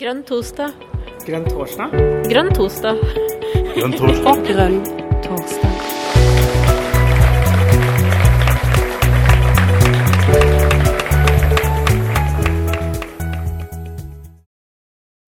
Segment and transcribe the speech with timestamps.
[0.00, 0.72] Grønn torsdag.
[1.26, 1.94] Grønn torsdag?
[2.30, 3.00] Grønn torsdag.
[3.76, 4.42] Grønn torsdag.
[4.50, 4.80] Grønn
[5.24, 6.86] torsdag.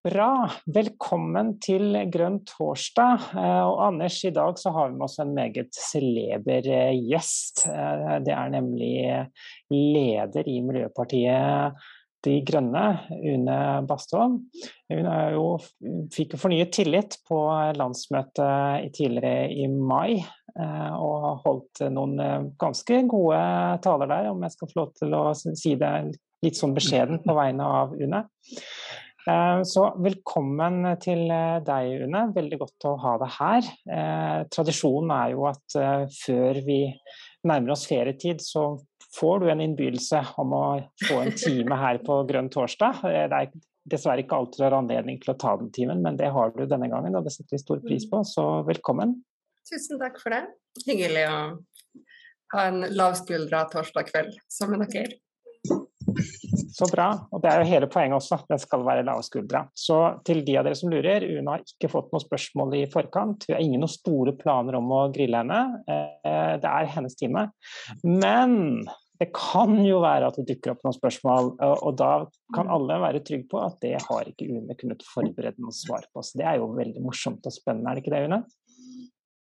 [0.07, 0.29] Bra.
[0.71, 3.25] Velkommen til Grønn torsdag.
[3.35, 7.64] Eh, Og Anders, i dag så har vi med oss en meget celeber eh, gjest.
[7.67, 8.93] Eh, Det er nemlig
[9.71, 11.75] leder i Miljøpartiet
[12.27, 12.84] De Grønne,
[13.22, 14.40] Une Bastholm.
[14.90, 15.45] Hun jo,
[16.14, 17.39] fikk jo fornyet tillit på
[17.79, 20.18] landsmøtet tidligere i mai,
[20.57, 23.40] og og holdt noen eh, ganske gode
[23.84, 25.93] taler der, om jeg skal få lov til å si det
[26.44, 28.22] litt sånn beskjeden på vegne av Une.
[29.26, 32.27] Eh, Så velkommen til eh, deg, Une.
[32.36, 33.70] Veldig godt å ha deg her.
[33.91, 36.81] Eh, Tradisjonen er jo at eh, før vi
[37.47, 38.77] nærmer oss ferietid, så
[39.16, 40.64] får du en innbydelse om å
[41.08, 43.02] få en time her på Grønn torsdag.
[43.05, 43.50] Eh, Det er
[43.86, 46.64] dessverre ikke alltid du har anledning til å ta den timen, men det har du
[46.66, 49.20] denne gangen, og det setter vi stor pris på, så velkommen.
[49.67, 50.42] Tusen takk for det.
[50.86, 51.39] Hyggelig å
[52.55, 55.20] ha en lavskuldra torsdag kveld sammen med dere.
[56.77, 57.08] Så bra.
[57.33, 59.64] Og det er jo hele poenget også, det skal være lave skuldre.
[59.77, 63.47] Så til de av dere som lurer, Una har ikke fått noen spørsmål i forkant.
[63.48, 65.83] Vi har ingen store planer om å grille henne.
[65.89, 67.51] Eh, Det er hennes time.
[68.05, 68.86] Men
[69.20, 72.11] det kan jo være at det dukker opp noen spørsmål, og da
[72.56, 76.25] kan alle være trygge på at det har ikke Une kunnet forberede noe svar på.
[76.25, 78.42] Så det er jo veldig morsomt og spennende, er det ikke det, Une?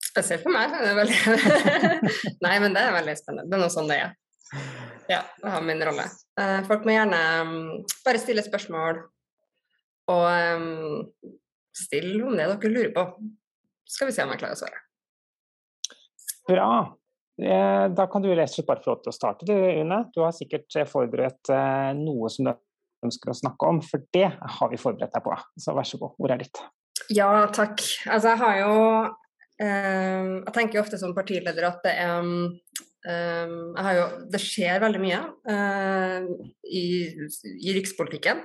[0.10, 0.74] Spesielt for meg.
[0.74, 1.20] Det er veldig...
[2.46, 3.50] Nei, men det er veldig spennende.
[3.52, 4.16] Det er noe sånn det er.
[5.10, 6.06] Ja, det har min rolle.
[6.42, 7.62] Eh, Folk må gjerne mm,
[8.06, 9.04] bare stille spørsmål,
[10.10, 10.26] og
[10.58, 11.04] um,
[11.78, 13.06] stille om det dere lurer på.
[13.86, 14.82] Så skal vi se om jeg klarer å svare.
[16.50, 16.72] Bra.
[17.42, 20.04] Eh, Da kan du rett og slett bare få lov til å starte, du, Une.
[20.16, 22.54] Du har sikkert eh, forberedt eh, noe som du
[23.06, 25.36] ønsker å snakke om, for det har vi forberedt deg på.
[25.60, 26.64] Så vær så god, ordet er ditt.
[27.16, 27.80] Ja, takk.
[28.12, 28.74] Altså, jeg har jo
[29.64, 34.84] eh, Jeg tenker ofte som partileder at det er eh, jeg har jo, Det skjer
[34.84, 35.22] veldig mye
[35.56, 36.28] eh,
[36.68, 36.86] i,
[37.64, 38.44] i rikspolitikken.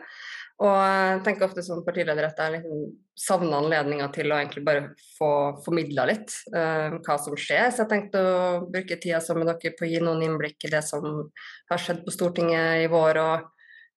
[0.62, 2.84] Og jeg tenker ofte som partileder at jeg liksom
[3.18, 4.84] savner anledninga til å egentlig bare
[5.16, 5.30] få
[5.64, 7.72] formidla litt uh, hva som skjer.
[7.74, 10.70] Så jeg tenkte å bruke tida sammen med dere på å gi noen innblikk i
[10.70, 11.24] det som
[11.70, 13.48] har skjedd på Stortinget i vår, og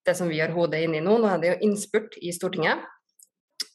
[0.07, 1.19] det som vi har hodet inne i nå.
[1.21, 2.81] Nå er det jo innspurt i Stortinget.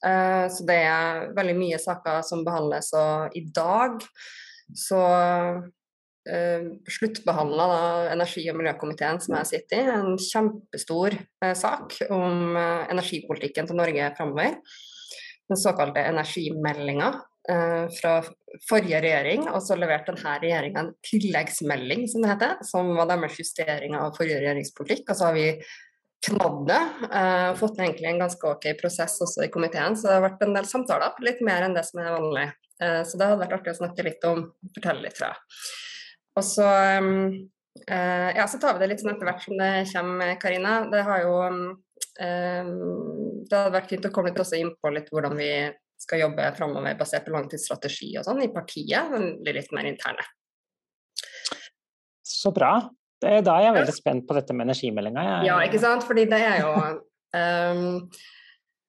[0.03, 4.03] Uh, Så det er veldig mye saker som behandles, og i dag
[4.75, 5.05] så
[6.23, 12.87] sluttbehandla da energi- og miljøkomiteen som jeg sitter i, en kjempestor eh, sak om eh,
[12.95, 14.57] energipolitikken til Norge framover.
[15.51, 17.09] Den såkalte energimeldinga
[17.51, 18.15] eh, fra
[18.69, 23.41] forrige regjering, og så leverte denne regjeringa en tilleggsmelding, som det heter, som var deres
[23.43, 25.09] justering av forrige regjeringspolitikk.
[25.09, 25.49] Og så har vi
[26.29, 26.83] knadd det.
[27.19, 29.99] eh, fått egentlig en ganske ok prosess også i komiteen.
[29.99, 32.51] Så det har vært en del samtaler, litt mer enn det som er vanlig.
[32.83, 34.47] Eh, så det hadde vært artig å snakke litt om,
[34.77, 35.35] fortelle litt, fra.
[36.39, 36.67] Og så
[37.03, 37.13] um,
[37.85, 40.75] eh, ja, så tar vi det litt sånn etter hvert som det kommer, Karina.
[40.93, 41.63] Det har jo um,
[42.17, 45.53] Det hadde vært fint å komme litt også inn på litt hvordan vi
[46.03, 50.25] skal jobbe framover basert på langtidsstrategi og sånn i partiet, men blir litt mer interne.
[52.27, 52.75] Så bra.
[53.23, 55.27] Det, da er jeg veldig spent på dette med energimeldinga.
[55.47, 56.03] Ja, ikke sant?
[56.09, 56.73] Fordi det er jo
[57.39, 57.83] eh,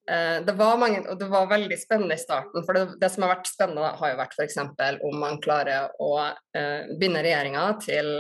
[0.04, 2.66] det var mange, og det var veldig spennende i starten.
[2.68, 4.58] For det, det som har vært spennende, har jo vært f.eks.
[5.08, 8.12] om man klarer å uh, binde regjeringa til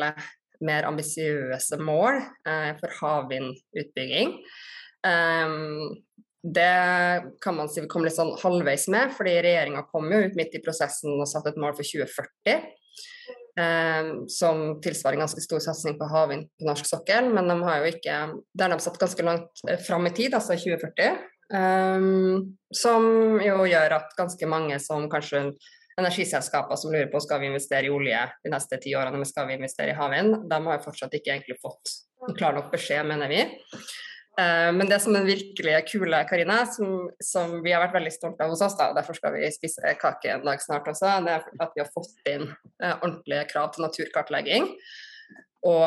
[0.64, 4.38] mer ambisiøse mål uh, for havvindutbygging.
[5.04, 5.92] Um,
[6.44, 10.34] det kan man si vi kom litt sånn halvveis med, fordi regjeringa kom jo ut
[10.36, 12.72] midt i prosessen og satte et mål for 2040.
[13.54, 17.84] Um, som tilsvarer en ganske stor satsing på havvind på norsk sokkel, men de har
[17.84, 18.16] jo ikke
[18.58, 21.20] Der de satt ganske langt eh, fram i tid, altså 2040.
[21.52, 22.10] eh,
[22.84, 23.08] som
[23.44, 25.50] jo gjør at ganske mange som kanskje
[26.00, 29.46] energiselskaper som lurer på skal vi investere i olje de neste ti årene, men skal
[29.50, 33.06] vi investere i havvind, de har jo fortsatt ikke egentlig fått en klar nok beskjed,
[33.06, 33.44] mener vi.
[34.40, 38.46] Eh, Men det som er virkelig kule, Karine, som, som vi har vært veldig stolte
[38.46, 41.36] av hos oss, da, og derfor skal vi spise kake en dag snart også, det
[41.36, 44.72] er at vi har fått inn eh, ordentlige krav til naturkartlegging.
[45.64, 45.86] Og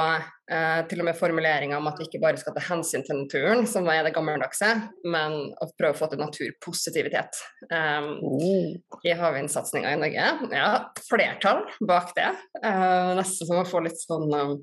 [0.48, 3.66] eh, til og med formuleringer om at vi ikke bare skal ta hensyn til naturen,
[3.68, 4.70] som er det gammeldagse,
[5.04, 8.70] men å prøve å få til naturpositivitet um, Oh,
[9.04, 10.30] i havvindsatsinga i Norge.
[10.56, 10.70] Ja,
[11.10, 12.30] flertall bak det.
[12.62, 14.54] Uh, nesten som å få litt sånn um,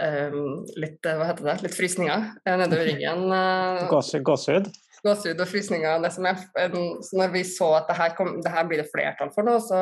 [0.00, 3.24] um, litt, eh, hva heter det, litt frysninger eh, nedover ryggen.
[3.32, 4.68] Uh, gåse- Gåsehud.
[5.04, 6.04] gåsehud og frysninger.
[6.04, 8.82] Det som er, um, så når vi så at det her, kom, det her blir
[8.84, 9.80] det flertall for nå, så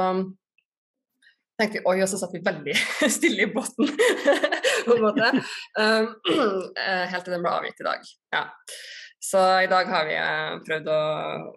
[1.63, 2.75] tenkte vi oi, og så satt vi veldig
[3.19, 3.89] stille i båten,
[4.87, 5.31] på en måte.
[5.79, 6.11] Um,
[6.83, 8.13] eh, helt til den ble avgitt i dag.
[8.35, 8.45] Ja.
[9.23, 10.17] Så i dag har vi
[10.67, 11.01] prøvd å,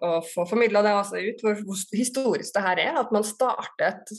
[0.06, 2.98] å få formidla det også ut, hvor, hvor historisk det her er.
[3.00, 4.12] At man startet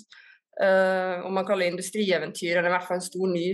[0.59, 3.45] uh, om man kaller det industrieventyr, eller i hvert fall en stor ny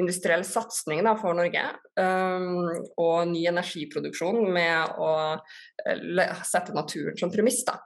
[0.00, 1.66] industriell satsing for Norge.
[2.00, 7.60] Um, og ny energiproduksjon med å uh, sette naturen som premiss.
[7.68, 7.76] da.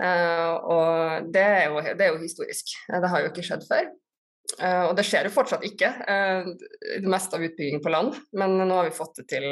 [0.00, 2.72] Uh, og det er, jo, det er, jo, historisk.
[2.88, 3.90] Det har jo ikke skjedd før.
[4.58, 5.90] Uh, og det skjer jo fortsatt ikke,
[7.02, 8.16] det meste av utbygging på land.
[8.36, 9.50] Men nå har vi fått det til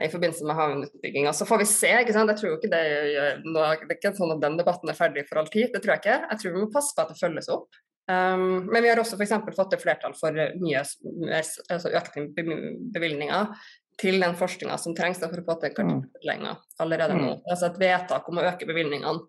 [0.00, 1.32] i forbindelse med havneutbygginga.
[1.36, 1.90] Så får vi se.
[2.02, 2.30] ikke sant?
[2.32, 5.42] Jeg tror ikke Det gjør Det er ikke sånn at den debatten er ferdig for
[5.42, 6.18] all tid, det tror jeg ikke.
[6.30, 7.80] Jeg tror vi må passe på at det følges opp.
[8.10, 9.34] Um, men vi har også f.eks.
[9.54, 13.52] fått til flertall for mye altså økte bevilgninger
[14.00, 17.34] til den forskninga som trengs for å få til kartlegginga allerede nå.
[17.36, 17.42] Mm.
[17.44, 19.26] Altså et vedtak om å øke bevilgningene,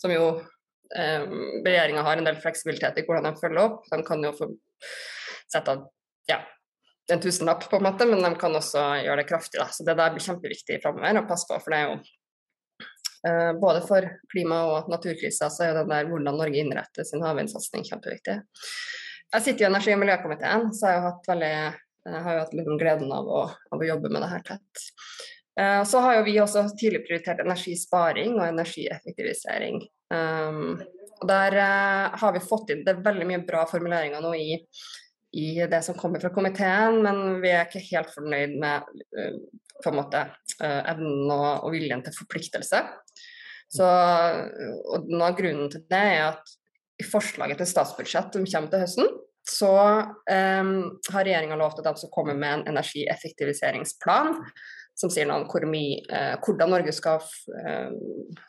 [0.00, 0.26] som jo
[0.94, 1.24] eh,
[1.66, 3.88] regjeringa har en del fleksibilitet i hvordan de følger opp.
[3.90, 4.50] De kan jo få
[5.52, 5.86] sette av
[6.30, 6.40] ja,
[7.12, 9.60] en tusenlapp, på en måte, men de kan også gjøre det kraftig.
[9.62, 9.68] Da.
[9.72, 11.96] Så det der blir kjempeviktig framover å passe på, for det er jo
[13.30, 17.24] eh, både for klima- og naturkrisa så er jo det der hvordan Norge innretter sin
[17.26, 18.38] havvindsatsing kjempeviktig.
[19.34, 21.54] Jeg sitter i energi- og miljøkomiteen, så jeg har, hatt veldig,
[22.06, 23.40] jeg har jo hatt liksom gleden av å,
[23.74, 24.84] av å, jobbe med det her tett.
[25.58, 29.80] Uh, så har jo vi også tidlig prioritert energisparing og energieffektivisering.
[30.12, 30.76] Um,
[31.16, 34.60] og Der uh, har vi fått inn det er veldig mye bra formuleringer nå i
[35.36, 38.86] i det som kommer fra komiteen, men vi er ikke helt fornøyd med
[39.18, 39.34] uh,
[39.82, 40.22] på en måte
[40.62, 42.80] uh, evnen og, og, viljen til forpliktelse.
[43.76, 43.86] Så,
[44.94, 46.54] og Noe av grunnen til det er at
[47.02, 49.10] i forslaget til statsbudsjett som kommer til høsten,
[49.46, 49.72] så
[50.30, 50.72] um,
[51.12, 54.28] har regjeringa lovt at de skal komme med en energieffektiviseringsplan
[54.96, 57.18] som sier noe om hvor mye, uh, hvordan Norge skal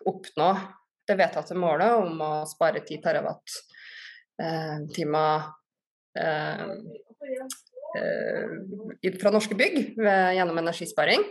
[0.08, 0.50] oppnå
[1.08, 2.98] det vedtatte målet om å spare 10
[4.40, 5.38] TWh-timer
[6.18, 6.62] Eh,
[9.04, 9.96] eh, fra norske bygg
[10.38, 11.24] gjennom energisparing.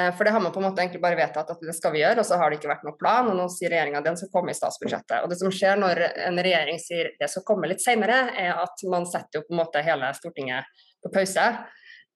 [0.00, 2.02] Eh, for det har man på en måte egentlig bare vedtatt at det skal vi
[2.02, 3.28] gjøre, og så har det ikke vært noen plan.
[3.30, 5.18] Og nå sier regjeringa den skal komme i statsbudsjettet.
[5.24, 8.86] Og det som skjer når en regjering sier det skal komme litt senere, er at
[8.90, 11.46] man setter jo på en måte hele Stortinget på pause.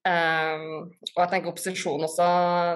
[0.05, 2.25] Um, og jeg tenker opposisjonen også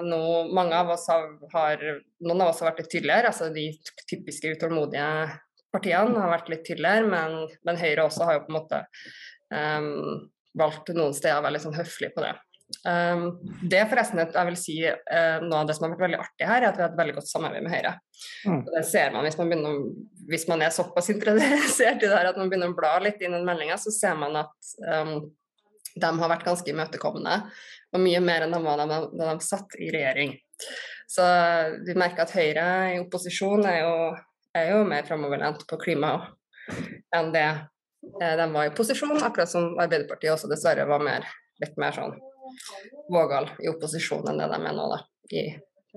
[0.00, 0.20] nå,
[0.56, 1.82] mange av oss har, har,
[2.24, 3.66] Noen av oss har vært litt tydeligere, altså de
[4.08, 5.10] typiske utålmodige
[5.76, 7.36] partiene har vært litt tydeligere, men,
[7.68, 8.80] men, Høyre også har jo på en måte
[9.52, 10.24] um,
[10.56, 12.32] valgt noen steder å være litt sånn høflig på det.
[12.84, 13.22] Um,
[13.64, 16.48] det er forresten jeg vil si uh, Noe av det som har vært veldig artig
[16.50, 17.94] her, er at vi har et veldig godt samarbeid med Høyre.
[18.44, 18.60] Mm.
[18.66, 19.80] det ser man hvis man, begynner,
[20.28, 23.32] hvis man er såpass interessert i det her at man begynner å bla litt inn
[23.32, 25.30] i den meldinga, så ser man at um,
[25.98, 27.40] de har vært ganske imøtekommende,
[27.94, 30.36] og mye mer enn de var da de, de satt i regjering.
[31.08, 31.24] Så
[31.86, 33.94] vi merker at Høyre i opposisjon er jo
[34.58, 36.12] er jo mer framoverlent på klima
[37.16, 41.26] enn det eh, de var i posisjon, akkurat som Arbeiderpartiet også dessverre var mer,
[41.62, 42.16] litt mer sånn
[43.12, 45.00] vågal i opposisjon enn det de er nå, da,
[45.34, 45.48] i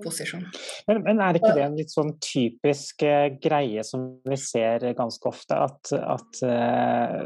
[0.02, 0.44] posisjon.
[0.88, 5.28] Men, men, er ikke det en litt sånn typisk uh, greie som vi ser ganske
[5.28, 7.18] ofte, at, at uh,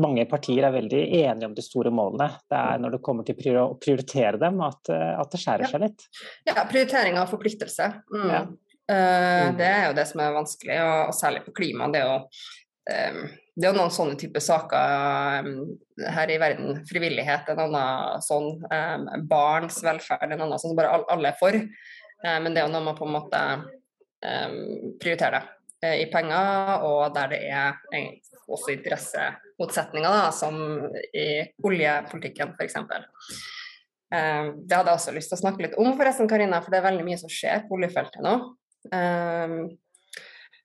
[0.00, 2.30] mange partier er veldig enige om de store målene.
[2.48, 5.72] Det er når det kommer til å prioritere dem at, uh, at det skjærer ja.
[5.74, 6.08] seg litt?
[6.48, 7.92] Ja, prioritering av forpliktelse.
[8.14, 8.30] Mm.
[8.32, 8.46] Ja.
[8.88, 11.90] Uh, det er jo det som er vanskelig, og, og særlig på klima.
[11.92, 12.22] Det er jo
[12.88, 15.72] det er jo noen sånne type saker um,
[16.14, 16.78] her i verden.
[16.88, 18.52] Frivillighet en annen sånn.
[18.70, 20.76] Um, barns velferd en annen sånn.
[20.78, 21.58] Bare alle er for.
[22.22, 23.40] Men det er jo noe man på en måte
[24.98, 25.44] prioriterer
[25.78, 27.76] det uh, i penger, og der det er
[28.50, 30.56] også interessemotsetninger, da, som
[31.14, 31.28] i
[31.62, 32.78] oljepolitikken f.eks.
[34.08, 36.88] Det hadde jeg også lyst til å snakke litt om, forresten, Karina, for det er
[36.88, 38.34] veldig mye som skjer på oljefeltet nå.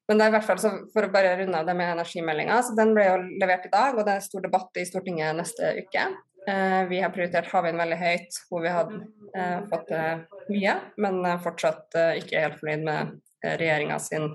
[0.09, 2.75] Men det er i hvert fall, for å bare runde av det med energimeldinga, så
[2.75, 6.07] den ble jo levert i dag, og det er stor debatt i Stortinget neste uke.
[6.47, 8.97] Eh, vi har prioritert havvind veldig høyt, hvor vi hadde
[9.31, 14.27] eh, fått eh, mye, men fortsatt ikke helt fornøyd med uh, regjeringa sin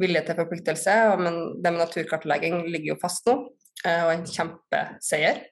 [0.00, 0.96] vilje til forpliktelse.
[1.22, 3.36] Men det med naturkartlegging ligger jo fast nå,
[3.86, 5.44] og en kjempeseier.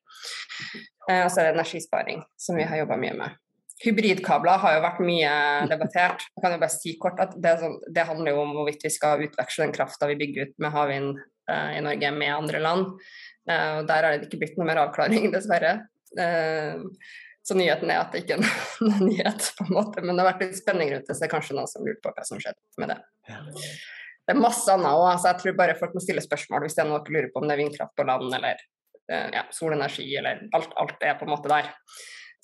[1.06, 3.36] og så er det energisparing, som vi har jobba mye med.
[3.82, 5.34] Hybridkabler har jo vært mye
[5.70, 6.22] debattert.
[6.30, 8.92] Jeg kan jo bare si kort at det, sånn, det handler jo om hvorvidt vi
[8.94, 11.18] skal utveksle den krafta vi bygger ut med havvind
[11.50, 12.94] eh, i Norge med andre land.
[13.50, 15.74] Eh, og Der har det ikke blitt noe mer avklaring, dessverre.
[16.14, 16.86] Eh,
[17.44, 18.46] så nyheten er at det ikke er
[18.86, 20.04] noen nyhet, på en måte.
[20.04, 22.00] Men det har vært litt spenning rundt det, så det er kanskje noen som lurer
[22.04, 23.00] på hva som skjedde med det.
[24.24, 26.84] Det er masse annet òg, så jeg tror bare folk må stille spørsmål hvis det
[26.84, 28.62] er noe dere lurer på om det er vindkraft på land eller
[29.12, 31.68] eh, ja, solenergi eller alt, alt er på en måte der.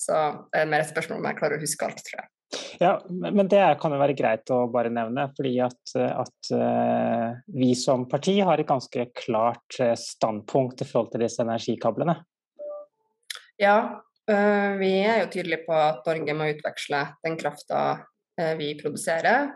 [0.00, 0.16] Så
[0.48, 2.30] det er mer et spørsmål om jeg klarer å huske alt, tror jeg.
[2.80, 7.74] Ja, men det kan jo være greit å bare nevne, fordi at, at uh, vi
[7.78, 12.16] som parti har et ganske klart eh, standpunkt i forhold til disse energikablene.
[13.60, 13.76] Ja,
[14.30, 17.80] Vi er jo tydelige på at Norge må utveksle den krafta
[18.60, 19.48] vi produserer,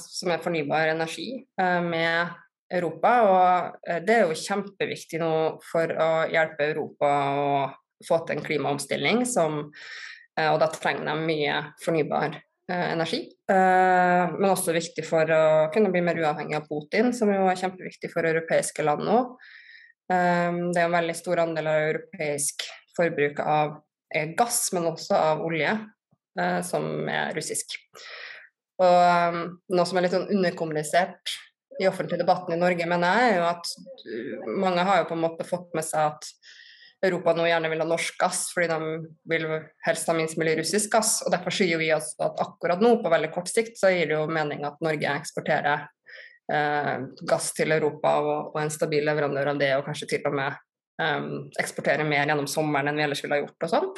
[0.00, 1.44] som er fornybar energi,
[1.84, 2.32] med
[2.72, 3.12] Europa.
[3.26, 5.34] Og det er jo kjempeviktig nå
[5.68, 7.10] for å hjelpe Europa
[7.42, 7.50] å
[8.04, 9.64] få til en klimaomstilling som
[10.36, 12.34] Og da trenger de mye fornybar
[12.68, 13.22] energi.
[13.48, 18.10] Men også viktig for å kunne bli mer uavhengig av Putin, som jo er kjempeviktig
[18.12, 19.20] for europeiske land nå.
[20.06, 22.66] Det er en veldig stor andel av europeisk
[22.98, 23.78] forbruk av
[24.38, 25.72] gass, men også av olje,
[26.68, 27.78] som er russisk.
[28.84, 29.40] Og
[29.72, 31.32] noe som er litt sånn underkommunisert
[31.80, 33.64] i offentlig debatten i Norge, mener jeg, er jo at
[34.60, 36.28] mange har jo på en måte fått med seg at
[37.04, 39.46] Europa nå gjerne vil ha norsk gass, fordi de vil
[39.86, 41.18] helst ha minst mulig russisk gass.
[41.24, 44.16] og Derfor sier vi altså at akkurat nå, på veldig kort sikt, så gir det
[44.16, 45.84] jo mening at Norge eksporterer
[46.52, 46.94] eh,
[47.28, 50.56] gass til Europa og, og, en stabil leverandør av det, og kanskje til og med
[51.02, 51.28] eh,
[51.62, 53.92] eksportere mer gjennom sommeren enn vi ellers ville ha gjort og sånn.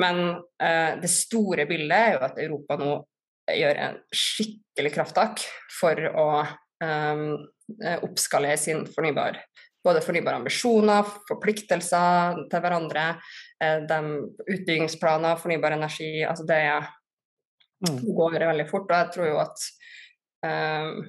[0.00, 0.22] Men
[0.62, 2.94] eh, det store bildet er jo at Europa nå
[3.56, 6.30] gjør en skikkelig krafttak for å
[6.82, 7.28] um,
[8.02, 9.38] oppskalere sin fornybar.
[9.86, 13.06] Både fornybare ambisjoner, forpliktelser til hverandre,
[13.62, 14.00] eh, de
[14.42, 16.24] utbyggingsplaner, fornybar energi.
[16.26, 16.62] altså Det
[17.86, 18.00] mm.
[18.16, 18.90] går veldig fort.
[18.90, 19.68] Og jeg tror jo at
[20.46, 21.06] um,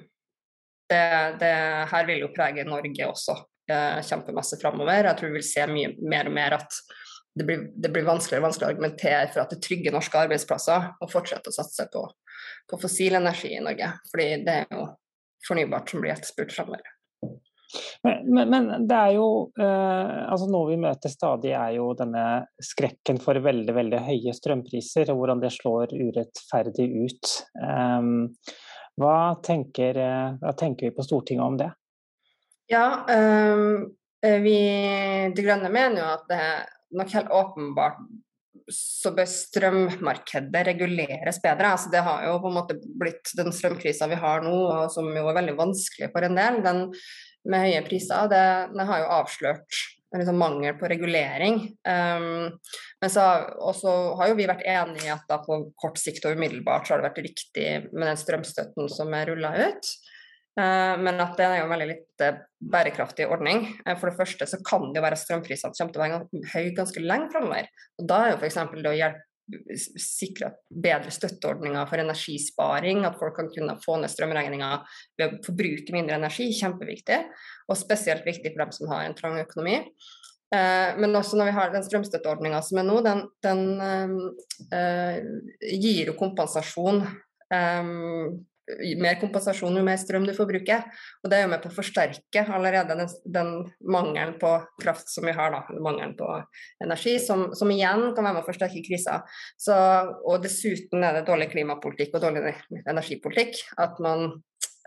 [0.88, 1.04] det,
[1.42, 1.54] det,
[1.92, 3.36] her vil jo prege Norge også
[3.70, 5.10] eh, kjempemasse framover.
[5.10, 6.80] Jeg tror vi vil se mye mer og mer at
[7.38, 10.88] det blir, det blir vanskeligere og vanskeligere å argumentere for at det trygger norske arbeidsplasser
[10.98, 12.02] og fortsette å satse på,
[12.70, 13.92] på fossil energi i Norge.
[14.10, 14.86] Fordi det er jo
[15.46, 16.97] fornybart som blir etterspurt framover.
[18.02, 19.26] Men, men, det er jo
[19.60, 22.24] eh, altså Noe vi møter stadig, er jo denne
[22.64, 27.34] skrekken for veldig veldig høye strømpriser, og hvordan det slår urettferdig ut.
[27.60, 28.08] Eh,
[28.98, 31.70] hva, tenker, eh, hva, tenker, vi på Stortinget om det?
[32.68, 33.86] Ja, um,
[34.20, 34.58] vi
[35.32, 36.48] De Grønne mener jo at det
[36.98, 38.00] nok helt åpenbart
[38.72, 41.72] så bør strømmarkedet reguleres bedre.
[41.72, 45.08] Altså det har jo på en måte blitt den strømkrisa vi har nå, og som
[45.08, 46.82] jo er veldig vanskelig for en del, den
[47.48, 48.42] med høye priser, det,
[48.74, 49.84] det har jo avslørt
[50.16, 51.58] liksom mangel på regulering.
[51.84, 52.58] Um,
[53.00, 53.24] men så
[53.60, 56.94] også har jo vi vært enig i at da på kort sikt og umiddelbart så
[56.94, 59.92] har det vært riktig med den strømstøtten som er rulla ut.
[60.58, 62.40] Eh, men at det er jo en veldig litt eh,
[62.72, 63.66] bærekraftig ordning.
[63.84, 66.52] Eh, for det første så kan det jo være strømprisene som kommer til å være
[66.54, 67.68] høye ganske lenge framover.
[68.00, 68.58] Og da er jo f.eks.
[68.74, 69.27] det å hjelpe
[69.98, 74.70] sikre bedre støtteordninger for energisparing, at folk kan kunne få ned strømregninga
[75.18, 77.20] ved å forbruke mindre energi, kjempeviktig.
[77.68, 79.80] Og spesielt viktig for dem som har en trang økonomi.
[80.48, 83.64] Men også når vi har den strømstøtteordninga som er nå, den, den
[84.72, 85.18] øh,
[85.60, 87.02] gir jo kompensasjon
[87.52, 88.38] um,
[89.00, 90.84] mer kompensasjon jo mer strøm du forbruker.
[91.22, 95.28] Og det er jo med på å forsterke allerede den, den mangelen på kraft som
[95.28, 96.28] vi har, da, mangelen på
[96.84, 99.22] energi, som, som, igjen kan være med å forsterke krisa.
[99.60, 99.76] Så,
[100.24, 102.54] og dessuten er det dårlig klimapolitikk og dårlig
[102.88, 104.38] energipolitikk at man,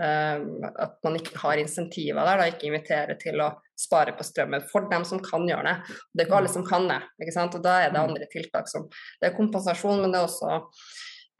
[0.02, 0.40] uh,
[0.72, 4.90] at man ikke har insentiver der, da, ikke inviterer til å spare på strømmen for
[4.92, 5.96] dem som kan gjøre det.
[6.14, 7.58] Det er ikke alle som kan det, ikke sant?
[7.58, 10.62] og da er det andre tiltak som Det er kompensasjon, men det er også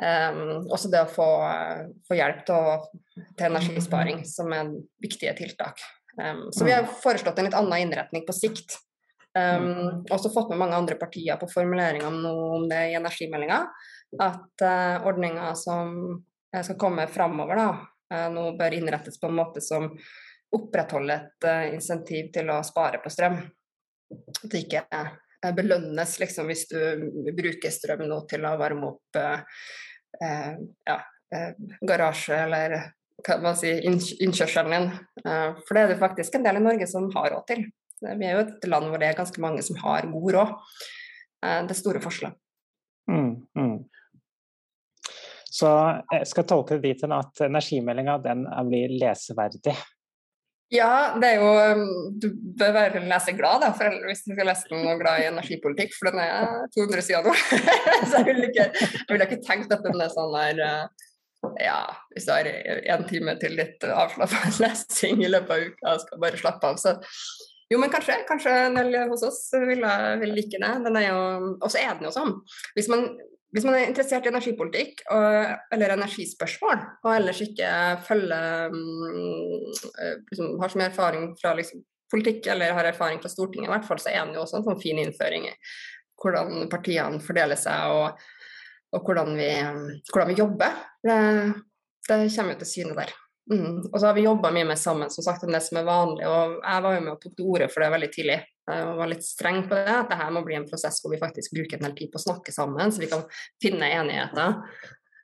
[0.02, 1.26] Um, også det å få,
[2.08, 2.78] få hjelp til, å,
[3.38, 4.72] til, energisparing, som er
[5.04, 5.84] viktige tiltak.
[6.18, 8.80] Um, så vi har foreslått en litt annen innretning på sikt.
[9.38, 13.62] Um, også fått med mange andre partier på formuleringa om det i energimeldinga.
[14.26, 15.94] At uh, ordninga som
[16.52, 17.70] skal komme framover, da,
[18.16, 19.86] uh, nå bør innrettes på en måte som
[20.52, 23.38] opprettholder et uh, insentiv til å spare på strøm.
[24.18, 25.06] At det ikke
[25.58, 29.22] belønnes liksom, hvis du bruker strøm nå til å varme opp
[30.20, 30.56] eh,
[30.88, 30.98] ja,
[31.36, 31.54] eh,
[31.88, 32.78] garasje eller
[33.22, 34.90] hva man si, innkjørselen din.
[35.26, 37.64] Eh, for det er det faktisk en del i Norge som har råd til.
[38.02, 40.54] Vi er jo et land hvor det er ganske mange som har god råd.
[41.46, 42.36] Eh, det store forskjeller.
[43.12, 43.78] Mm, mm.
[45.52, 45.70] Så
[46.14, 49.76] jeg skal tolke det dit at energimeldinga blir leseverdig?
[50.72, 54.72] Ja, det er jo um, Du bør være leseglad da, for hvis du skal lese
[54.72, 57.36] og glad i energipolitikk, for den er 200 sider nå.
[58.10, 58.70] så jeg ville ikke,
[59.10, 61.08] vil ikke tenkt at den er sånn der uh,
[61.60, 61.82] Ja,
[62.14, 66.22] hvis du har én time til litt avslappa lesing i løpet av uka og skal
[66.22, 67.00] bare slappe av, så
[67.72, 68.18] jo, men kanskje.
[68.28, 69.86] Kanskje en del hos oss vil,
[70.20, 70.72] vil like det.
[70.84, 71.20] Den er jo,
[71.56, 72.34] og så er den jo sånn.
[72.76, 73.06] Hvis man
[73.52, 77.72] hvis man er interessert i energipolitikk og, eller energispørsmål, og ellers ikke
[78.08, 79.66] følger um,
[80.30, 83.88] liksom, Har så mye erfaring fra liksom, politikk eller har erfaring fra Stortinget, i hvert
[83.88, 85.56] fall, så er det jo også en sånn fin innføring i
[86.22, 88.24] hvordan partiene fordeler seg og,
[88.94, 89.50] og hvordan, vi,
[90.12, 90.80] hvordan, vi, jobber.
[91.02, 91.18] Det,
[92.08, 93.14] det kommer jo til syne der.
[93.50, 93.90] Mm.
[93.90, 96.28] Og så har vi jobba mye mer sammen som sagt, enn det som er vanlig.
[96.30, 98.40] og Jeg var jo med og tok til orde for det veldig tidlig.
[98.72, 99.98] Jeg var litt streng på det.
[99.98, 102.26] At dette må bli en prosess hvor vi faktisk bruker en del tid på å
[102.28, 103.24] snakke sammen, så vi kan
[103.64, 104.60] finne enigheter.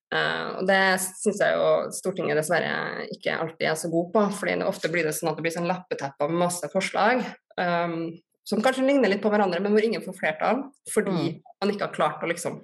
[0.07, 4.23] Uh, og Det syns jeg jo Stortinget dessverre ikke alltid er så god på.
[4.39, 7.25] fordi det Ofte blir det sånn at det blir sånn lappeteppe med masse forslag
[7.59, 8.15] um,
[8.47, 10.63] som kanskje ligner litt på hverandre, men hvor ingen får flertall.
[10.93, 11.39] Fordi mm.
[11.59, 12.61] man ikke har klart å liksom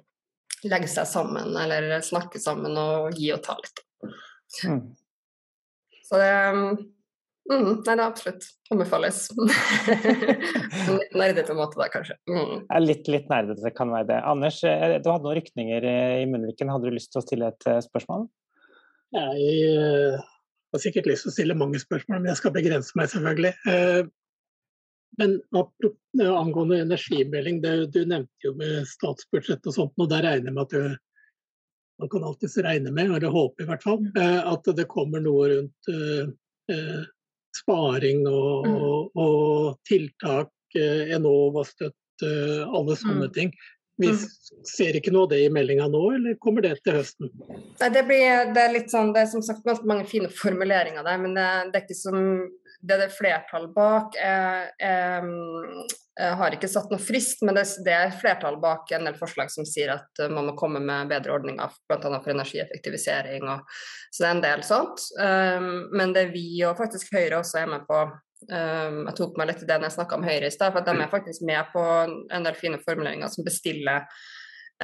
[0.64, 3.82] legge seg sammen eller snakke sammen og gi og ta litt.
[4.64, 4.80] Mm.
[6.04, 6.74] Så det mm,
[7.44, 9.26] Nei, det er absolutt anbefales.
[11.00, 12.16] litt nerdete måte da, kanskje.
[12.30, 12.62] Mm.
[12.86, 14.20] Litt, litt nerdete kan være det.
[14.24, 16.72] Anders, eh, du hadde noen rykninger eh, i munnviken.
[16.72, 18.24] Hadde du lyst til å stille et eh, spørsmål?
[19.14, 20.22] Jeg
[20.74, 23.52] har sikkert lyst til å stille mange spørsmål, men jeg skal begrense meg, selvfølgelig.
[25.20, 25.36] Men
[26.34, 30.64] angående energimelding, det, du nevnte jo med statsbudsjett og sånt, og der regner jeg med
[30.64, 30.96] at du
[31.98, 34.16] man kan alltids regne med, eller håpe i hvert fall, mm.
[34.20, 36.32] eh, at det kommer noe rundt eh,
[36.74, 37.04] eh
[37.54, 38.72] sparing og, mm.
[38.82, 42.30] og, og tiltak, Enova-støtte,
[42.66, 43.34] alle sånne mm.
[43.36, 43.52] ting.
[44.02, 44.08] Vi
[44.66, 47.30] ser ikke noe av det i meldinga nå, eller kommer det til høsten?
[47.78, 51.06] Nei, det, blir, det, er litt sånn, det er som sagt ganske mange fine formuleringer
[51.06, 52.18] der, men det, det er ikke som
[52.84, 55.28] det det er flertall bak, er, er,
[56.20, 59.66] er, har ikke satt noe frist, men det, er flertall bak en del forslag som
[59.68, 62.20] sier at uh, man må komme med bedre ordninger, bl.a.
[62.20, 63.48] for energieffektivisering.
[63.50, 63.74] Og,
[64.10, 65.08] så det er en del sånt.
[65.18, 69.50] Um, men det vi og faktisk Høyre også er med på um, Jeg tok meg
[69.50, 71.74] litt i det når jeg snakka om Høyre i stad, for de er faktisk med
[71.74, 74.06] på en del fine formuleringer som bestiller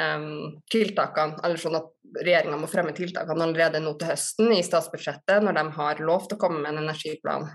[0.01, 1.91] um, tiltakene, eller sånn at
[2.27, 6.41] regjeringa må fremme tiltakene allerede nå til høsten i statsbudsjettet, når de har lovt å
[6.43, 7.47] komme med en energiplan.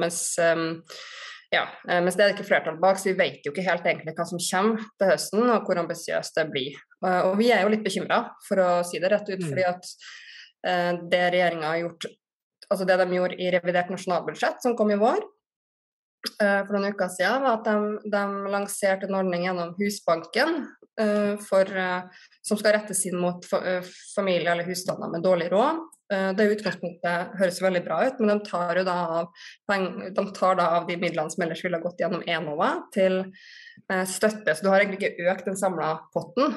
[0.00, 0.22] Mens,
[1.50, 3.86] ja, eh, mens det er det ikke flertall bak, så vi vet jo ikke helt
[3.90, 6.78] egentlig hva som kommer til høsten, og hvor ambisiøst det blir.
[7.02, 9.48] Uh, og vi er jo litt bekymra, for å si det rett ut, mm.
[9.48, 9.90] fordi at
[10.68, 12.10] uh, det regjeringa har gjort
[12.70, 15.24] altså det de gjorde i revidert nasjonalbudsjett, som kom i vår,
[16.38, 20.58] for noen uker siden, var at de, de lanserte en ordning gjennom Husbanken
[21.00, 22.02] Eh, for, eh,
[22.42, 25.88] som skal rettes inn mot eh, familier eller husstander med dårlig råd.
[26.10, 29.28] Det utgangspunktet høres veldig bra ut, men de tar, da av,
[29.70, 33.20] de tar da av de midlene som ellers ville gått gjennom Enova, til
[33.86, 34.56] støtte.
[34.56, 36.56] Så du har egentlig ikke økt den samla potten.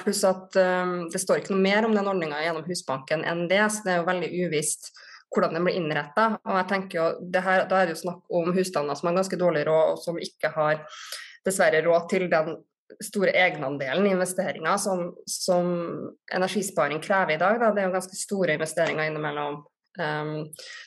[0.00, 3.84] Pluss at det står ikke noe mer om den ordninga gjennom Husbanken enn det, så
[3.84, 4.88] det er jo veldig uvisst
[5.34, 6.30] hvordan den blir innretta.
[6.44, 7.08] Og jeg tenker jo,
[7.44, 10.20] her, Da er det jo snakk om husstander som har ganske dårlig råd, og som
[10.22, 10.82] ikke har
[11.46, 12.56] dessverre råd til den
[13.04, 15.66] store egenandelen i investeringer som, som,
[16.34, 17.58] energisparing krever i dag.
[17.60, 17.72] Da.
[17.74, 19.60] Det er jo ganske store investeringer innimellom
[19.98, 20.32] um,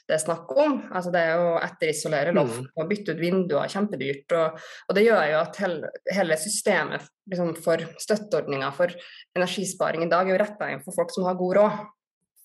[0.07, 0.79] det er snakk om.
[0.89, 2.69] Altså det er jo etterisolere loft mm.
[2.75, 4.35] og bytte ut vinduer, kjempedyrt.
[4.37, 8.93] Og, og det gjør jo at hele, hele systemet liksom, for støtteordninger for
[9.37, 11.81] energisparing i dag er jo retta inn for folk som har god råd.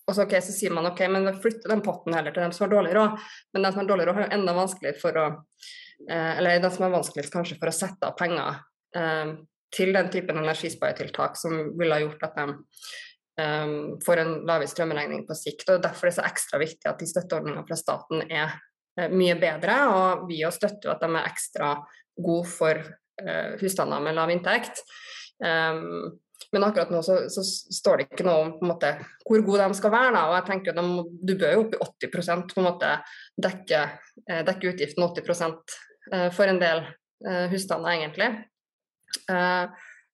[0.07, 2.66] Og så, okay, så sier man ok, men flytter den potten heller til dem som
[2.66, 3.19] har dårlig råd.
[3.55, 5.27] Men den som har dårlig råd, har enda vanskeligere for å
[6.07, 8.61] eh, Eller de som har vanskeligst kanskje for å sette av penger
[8.99, 9.33] eh,
[9.75, 12.45] til den typen energisparetiltak som ville ha gjort at de
[13.42, 13.73] eh,
[14.07, 15.66] får en lavere strømregning på sikt.
[15.75, 18.55] og Derfor er det så ekstra viktig at de støtteordningene fra staten er
[19.01, 19.81] uh, mye bedre.
[19.90, 21.73] og Vi støtter jo at de er ekstra
[22.14, 24.81] gode for uh, husstander med lav inntekt.
[25.42, 26.14] Um,
[26.54, 28.92] men akkurat nå så, så, står det ikke noe om måte,
[29.26, 30.12] hvor gode de skal være.
[30.14, 30.26] Da.
[30.30, 30.85] og jeg tenker de,
[31.30, 32.92] Du bør jo opp i 80% på en måte
[33.48, 33.82] dekke,
[34.46, 36.85] dekke utgiften 80 for en del
[37.50, 38.28] husstander, egentlig.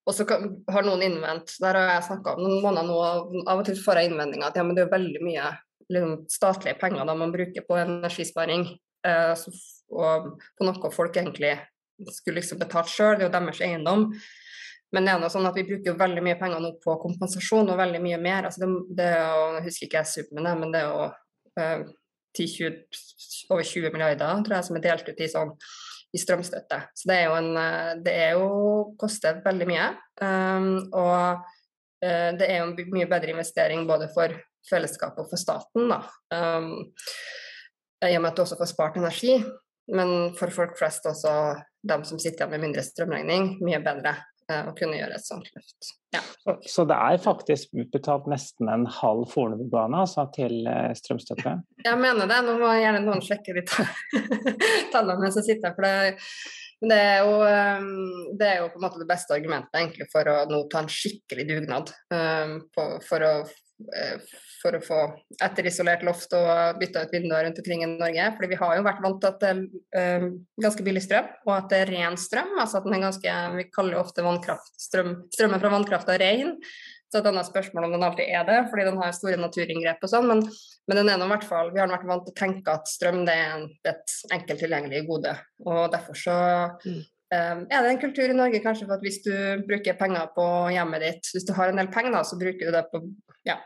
[0.02, 3.66] Og så har noen innvendt, der har jeg snakka om noen måneder nå, av og
[3.68, 5.50] til får jeg innvendinger at ja, men det er veldig mye
[5.92, 8.66] liksom, statlige penger da man bruker på energisparing,
[9.02, 11.54] og på noe folk egentlig
[12.10, 14.08] skulle liksom betalt sjøl, det er jo deres eiendom.
[14.92, 17.70] Men det er noe sånn at vi bruker jo veldig mye penger nå på kompensasjon,
[17.72, 18.48] og veldig mye mer.
[18.48, 21.06] Altså det, det er jo, jeg husker ikke jeg summen, men det er jo
[21.62, 21.86] eh,
[22.36, 22.76] 10, 20,
[23.52, 25.56] over 20 milliarder tror jeg, som er delt ut i sånn
[26.12, 26.78] i strømstøtte.
[26.96, 28.48] Så det er jo, en, eh, det er jo
[29.00, 29.88] koster veldig mye.
[30.20, 31.40] Um, og
[32.04, 34.34] uh, det er jo en mye bedre investering både for
[34.68, 36.02] fellesskapet og for staten, da.
[36.36, 36.74] Um,
[38.04, 39.38] I og med at du også får spart energi.
[39.92, 41.32] Men for folk flest, også
[41.88, 44.14] dem som sitter igjen med mindre strømregning, mye bedre
[44.68, 45.92] å kunne gjøre et sånt løft.
[46.12, 46.20] Ja.
[46.44, 51.54] Så, så, det er faktisk utbetalt nesten en halv Fornebubane altså, til eh, strømstøtte?
[51.86, 52.40] Jeg mener det.
[52.46, 53.64] Nå må gjerne noen sjekke de
[54.92, 55.78] tallene mens jeg sitter her.
[55.78, 56.18] for det
[56.82, 57.84] det er, jo, eh,
[58.34, 60.90] det er, jo, på en måte det beste argumentet egentlig for å nå ta en
[60.90, 61.92] skikkelig dugnad.
[62.10, 63.71] Um, på, for å Eh,
[64.62, 65.00] for å få
[65.42, 68.28] etterisolert loft og bytta ut vinduer rundt omkring i Norge.
[68.36, 70.26] Fordi vi har jo vært vant til at det er um,
[70.62, 72.56] ganske billig strøm, og at det er ren strøm.
[72.62, 74.24] altså at den er ganske, Vi kaller jo ofte
[74.80, 76.58] strøm, strømmen fra vannkrafta ren.
[77.12, 80.08] Så et annet spørsmål om den alltid er det, fordi den har store naturinngrep og
[80.08, 80.28] sånn.
[80.30, 80.38] Men,
[80.88, 82.88] men den er nå i hvert fall, vi har vært vant til å tenke at
[82.88, 85.34] strøm det er et enkelt tilgjengelig gode.
[85.66, 86.38] Og derfor så
[86.86, 87.02] mm.
[87.34, 89.34] um, er det en kultur i Norge kanskje for at hvis du
[89.68, 92.78] bruker penger på hjemmet ditt, hvis du har en del penger, da, så bruker du
[92.78, 93.02] det på
[93.44, 93.58] ja,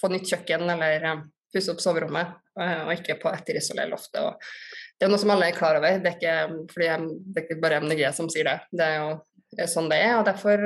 [0.00, 4.20] få nytt kjøkken eller um, pusse opp soverommet, uh, og ikke på etterisolere loftet.
[4.22, 5.98] Og det er noe som alle er klar over.
[6.02, 6.88] Det er ikke, fordi
[7.24, 8.58] det er ikke bare MDG som sier det.
[8.74, 10.64] Det er jo sånn det er, og derfor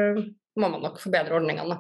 [0.58, 1.78] må man nok forbedre ordningene.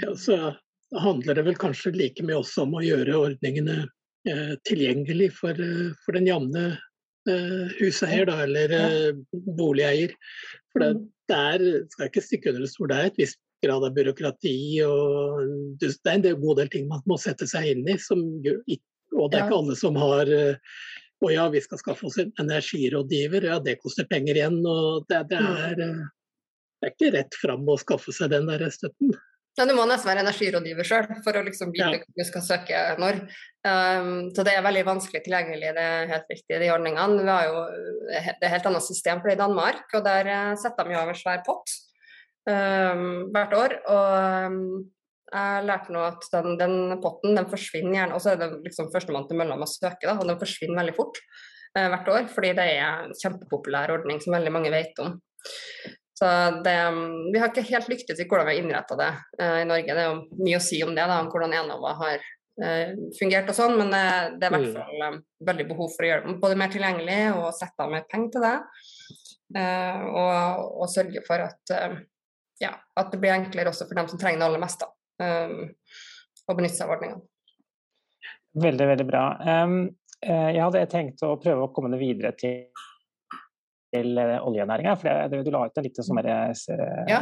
[0.00, 0.54] Ja, så
[1.00, 3.78] handler det vel kanskje like mye også om å gjøre ordningene
[4.28, 6.64] eh, tilgjengelig for, eh, for, den jevne
[7.30, 9.22] eh, huseier da, eller eh,
[9.58, 10.14] boligeier.
[10.72, 11.06] For det, mm.
[11.32, 14.56] det er, skal ikke stikke under det stol, det er et visst grad av byråkrati
[14.86, 15.42] og
[15.80, 17.96] det er en god del ting man må sette seg inn i.
[18.00, 20.30] Som, og det er ikke alle som har
[21.22, 23.44] Å ja, vi skal skaffe oss en energirådgiver.
[23.46, 24.56] Ja, det koster penger igjen.
[24.66, 25.60] Og det, det, mm.
[25.68, 26.00] er, eh,
[26.82, 29.12] det er, ikke rett fram å skaffe seg den der støtten.
[29.54, 32.02] Ja, Du må nesten være energirådgiver sjøl for å liksom vite ja.
[32.16, 33.20] du skal søke når.
[33.62, 37.22] Um, så det er veldig vanskelig tilgjengelig, det er helt riktig, de ordningene.
[37.22, 37.62] Vi har jo,
[38.08, 41.02] det er helt annet system for det i Danmark, og der eh, setter de jo
[41.04, 41.76] av en svær pott
[42.50, 43.78] um, hvert år.
[43.92, 44.90] og um,
[45.32, 48.90] jeg lærte nå at den, den, potten den forsvinner gjerne, og så er det liksom
[48.92, 51.20] førstemann til mølla med å søke, da, og den forsvinner veldig fort
[51.78, 52.28] uh, hvert år.
[52.34, 55.16] Fordi det er en kjempepopulær ordning som veldig mange vet om.
[56.22, 56.28] Så
[56.62, 56.76] det,
[57.32, 59.96] Vi har ikke helt lyktes i hvordan vi har innretta det uh, i Norge.
[59.96, 63.50] Det er jo mye å si om det, da, om hvordan Enova har uh, fungert
[63.50, 64.04] og sånn, men det,
[64.36, 64.76] det er i hvert mm.
[64.76, 68.06] fall eh, veldig behov for å gjøre det både mer tilgjengelig og sette av mer
[68.10, 68.56] penger til det.
[69.52, 71.72] Og, og, sørge for at,
[72.62, 74.84] ja, at det blir enklere også for dem som trenger det aller mest.
[74.84, 74.90] da
[75.22, 75.72] um,
[76.48, 77.22] å benytte seg av ordningene.
[78.62, 79.26] Veldig, veldig bra.
[79.40, 79.76] Um,
[80.22, 82.56] jeg hadde tenkt å prøve å komme det videre til,
[83.94, 84.96] til uh, oljenæringa.
[85.00, 86.52] For det, du la ut en liten sånn uh,
[87.10, 87.20] ja,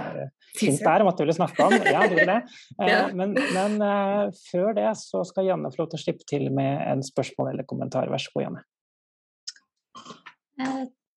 [0.59, 1.76] hint der om at du ville snakke om.
[1.87, 2.42] Ja, du ville det.
[2.92, 3.05] ja.
[3.14, 6.83] Men, men uh, før det så skal Janne få lov til å slippe til med
[6.88, 8.11] en spørsmål eller kommentar.
[8.11, 8.66] Vær så god, Janne.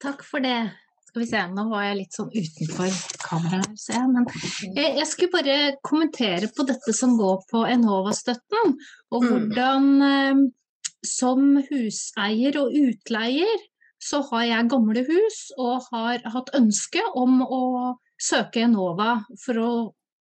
[0.04, 0.60] takk for det.
[1.14, 4.08] Skal vi se, nå var jeg litt sånn utenfor kameraet, ser jeg.
[4.16, 4.24] Men
[4.74, 8.74] jeg, jeg, skulle bare kommentere på dette som går på Enova-støtten.
[9.14, 9.28] Og mm.
[9.30, 10.42] hvordan mm.
[11.06, 13.62] som huseier og utleier
[14.02, 17.64] så har jeg gamle hus og har hatt ønske om å
[18.18, 19.72] søke Enova for å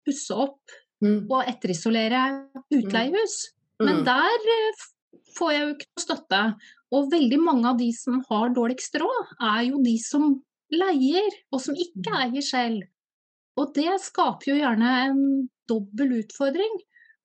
[0.07, 1.27] pusse opp mm.
[1.27, 2.25] og etterisolere
[2.71, 3.41] utleiehus.
[3.83, 3.91] Mm.
[3.91, 4.89] Men der eh,
[5.35, 6.49] får jeg jo ikke noe støtte.
[6.95, 10.37] Og veldig mange av de som har dårligst råd, er jo de som
[10.75, 12.19] leier, og som ikke mm.
[12.25, 12.85] eier selv.
[13.57, 15.21] Og det skaper jo gjerne en
[15.69, 16.79] dobbel utfordring,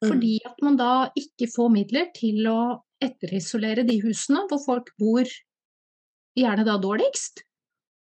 [0.04, 0.08] mm.
[0.08, 2.62] fordi at man da ikke får midler til å
[3.02, 5.26] etterisolere de husene hvor folk bor
[6.38, 7.44] gjerne da dårligst.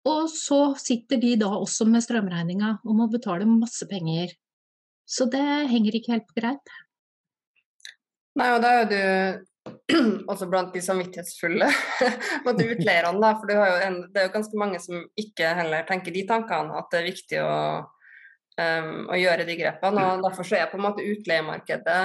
[0.08, 4.32] Og så sitter de da også med strømregninga og må betale masse penger.
[5.08, 6.72] Så det henger ikke helt på greip.
[8.38, 9.00] Nei, og da er du
[10.30, 11.68] også blant de samvittighetsfulle
[12.46, 13.20] mot utleierne.
[13.22, 16.90] Da, for en, det er jo ganske mange som ikke heller tenker de tankene, at
[16.92, 17.54] det er viktig å,
[18.60, 20.04] um, å gjøre de grepene.
[20.12, 21.98] og Derfor så er på en måte utleiemarkedet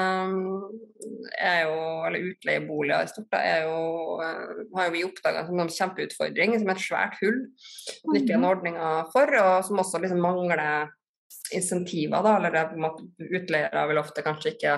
[1.44, 5.64] er jo, eller utleieboliger i stort, da, er jo, uh, har jo vi oppdaga som
[5.64, 7.46] en kjempeutfordring, som et svært hull
[7.92, 10.92] som ikke er en ordning ordninger for, og som også liksom mangler
[11.52, 12.24] insentiver.
[12.24, 14.78] da, eller det, på en måte, Utleiere vil ofte kanskje ikke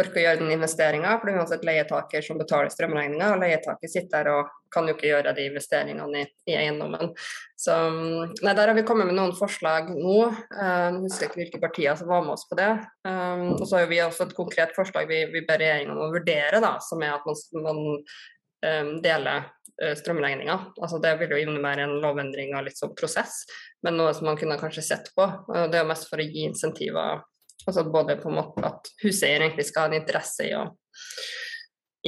[0.00, 3.90] orker å gjøre den investeringa, for det er uansett leietaker som betaler strømregninga, og leietaker
[3.90, 7.12] sitter der og kan jo ikke gjøre de investeringene i, i eiendommen.
[7.58, 10.16] Så nei, Der har vi kommet med noen forslag nå.
[10.50, 12.72] Jeg husker ikke hvilke partier som var med oss på det.
[13.06, 16.14] Um, og så har vi også et konkret forslag vi, vi ber regjeringen om å
[16.14, 20.54] vurdere, da, som er at man, man um, deler strømregninga.
[20.78, 23.40] Altså, det vil jo innebære en lovendring av litt sånn prosess,
[23.82, 25.26] men noe som man kunne kanskje sett på.
[25.50, 27.24] Det er jo mest for å gi insentiver
[27.66, 30.64] Altså både på en måte at huseier egentlig skal ha en interesse i å,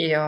[0.03, 0.25] i å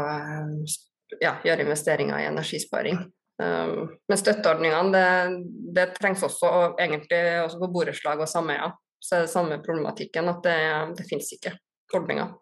[1.21, 3.01] ja, gjøre investeringer i energisparing.
[3.39, 5.43] Um, men støtteordningene, det,
[5.77, 8.73] det, trengs også og egentlig også på borettslag og sameier.
[8.99, 10.59] Så er det samme problematikken at det,
[10.99, 11.55] det finnes ikke
[11.95, 12.33] ordninger.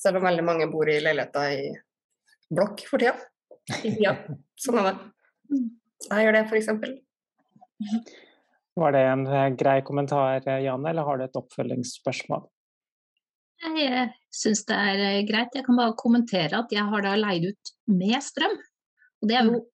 [0.00, 1.68] Selv om veldig mange bor i leiligheter i
[2.54, 3.18] blokk for tida.
[4.00, 4.16] Ja,
[4.58, 4.96] sånn er det.
[6.08, 6.68] Jeg gjør det, f.eks.
[8.74, 12.46] Var det en eh, grei kommentar, eh, Janne, eller har du et oppfølgingsspørsmål?
[13.60, 15.56] Jeg syns det er eh, greit.
[15.56, 18.54] Jeg kan bare kommentere at jeg har da leid ut med strøm.
[19.20, 19.64] Og det er jo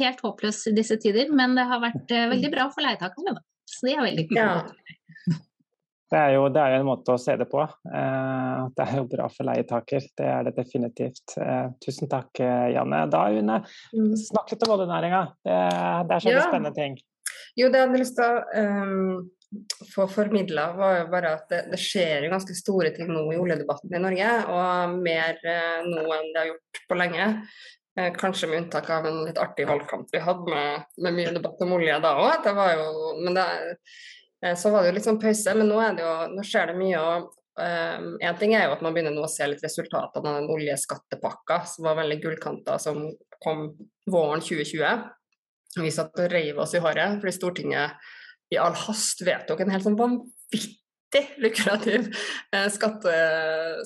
[0.00, 3.38] helt håpløst i disse tider, men det har vært veldig bra for leietakerne.
[3.70, 4.42] Så det er veldig kult.
[4.42, 5.38] Ja.
[6.12, 7.62] Det er, jo, det er, jo, en måte å se det på.
[7.88, 11.38] det er jo bra for leietaker, det er det definitivt.
[11.80, 12.98] tusen takk, Janne.
[13.08, 13.56] Da, Une,
[13.96, 14.10] mm.
[14.20, 15.22] snakk litt om oljenæringa.
[15.40, 16.44] Det, er så det ja.
[16.50, 16.98] spennende ting.
[17.58, 19.28] Jo, det jeg hadde lyst til å um,
[19.92, 23.40] få formidla, var jo bare at det, det, skjer jo ganske store ting nå i
[23.40, 24.30] oljedebatten i Norge.
[24.54, 27.28] Og mer uh, nå enn det har gjort på lenge.
[27.98, 31.60] Uh, kanskje med unntak av en litt artig valgkamp vi hadde med, med mye debatt
[31.66, 32.48] om olje da òg.
[32.48, 35.56] Uh, så var det jo litt sånn pause.
[35.58, 37.04] Men nå, det jo, nå skjer det mye.
[37.04, 40.38] og Um, en ting er jo at man begynner nå å se litt resultatene av
[40.38, 43.10] den oljeskattepakka som var veldig gullkanta, som
[43.44, 43.66] kom
[44.08, 45.02] våren 2020.
[45.80, 48.10] Vi satt og reiv oss i håret fordi Stortinget
[48.52, 52.10] i all hast vedtok en helt sånn vanvittig lukrativ
[52.52, 53.14] eh, skatte,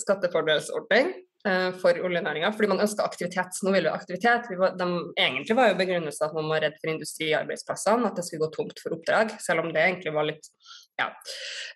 [0.02, 1.12] skattefordelsordning
[1.46, 3.60] eh, for oljenæringa, fordi man ønska aktivitet.
[3.62, 4.50] Nå vil vi ha aktivitet.
[4.50, 8.26] Vi var, de, egentlig var jo begrunnelsen at man var redd for industriarbeidsplassene, at det
[8.26, 10.50] skulle gå tomt for oppdrag, selv om det egentlig var litt
[10.96, 11.12] ja.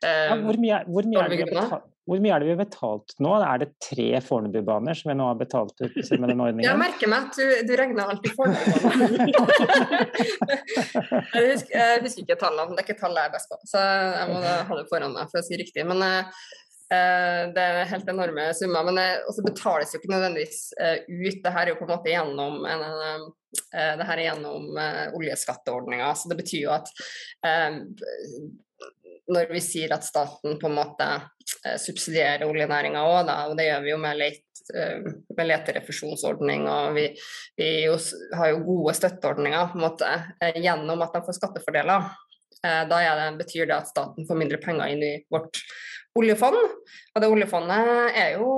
[0.03, 3.35] ja hvor, mye, hvor, mye betalt, hvor, mye, er det vi har betalt nå?
[3.45, 6.65] Er det tre Fornebubaner som vi nå har betalt ut med den ordningen?
[6.65, 9.11] Jeg merker meg at du, du regner alltid Fornebubaner.
[11.37, 13.79] jeg, husker, jeg husker ikke tallene, det er ikke tallet jeg er best på, så
[13.85, 15.85] jeg må ha det foran meg for å si riktig.
[15.91, 16.25] Men uh,
[16.89, 18.83] det er helt enorme summer.
[18.89, 21.39] Men det betales jo ikke nødvendigvis ut.
[21.45, 23.29] Det her er jo på en måte gjennom en, en
[23.71, 24.65] det her er gjennom
[25.19, 26.09] oljeskatteordninga.
[26.17, 26.89] Så det betyr jo at
[29.31, 33.85] når vi sier at staten på en måte eh, subsidierer oljenæringa òg, og det gjør
[33.85, 37.07] vi jo med, leit, eh, med leterefusjonsordning, og vi,
[37.61, 37.95] vi jo,
[38.39, 40.11] har jo gode støtteordninger på en måte,
[40.43, 42.11] eh, gjennom at de får skattefordeler.
[42.61, 45.63] Da det, betyr det at staten får mindre penger inn i vårt
[46.21, 46.59] oljefond.
[47.15, 48.51] Og det oljefondet er jo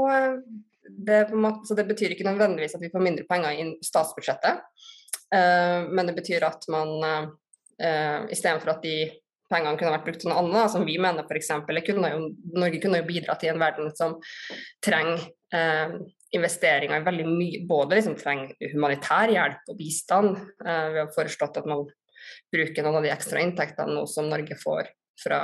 [0.82, 4.58] det, måte, Så det betyr ikke nødvendigvis at vi får mindre penger inn i statsbudsjettet,
[5.30, 7.30] men det betyr at man
[8.34, 9.21] istedenfor at de
[9.52, 11.52] pengene kunne vært brukt til noe annet, som vi mener f.eks.
[11.62, 14.16] Norge kunne jo bidra til en verden som
[14.84, 15.96] trenger eh,
[16.32, 20.40] investeringer i veldig mye, både liksom trenger humanitær hjelp og bistand.
[20.64, 21.84] Eh, vi har foreslått at man
[22.52, 24.90] bruker noen av de ekstra inntektene nå som Norge får
[25.22, 25.42] fra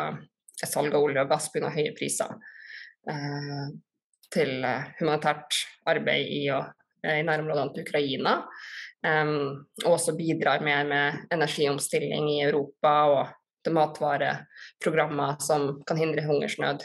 [0.67, 1.71] salg av olje og gass pga.
[1.71, 2.35] høye priser,
[3.11, 3.69] eh,
[4.33, 6.73] til eh, humanitært arbeid i, og,
[7.05, 8.43] eh, i nærområdene til Ukraina.
[8.99, 13.29] Um, og også bidrar mer med energiomstilling i Europa og
[13.69, 16.85] til matvareprogrammer som kan hindre hungersnød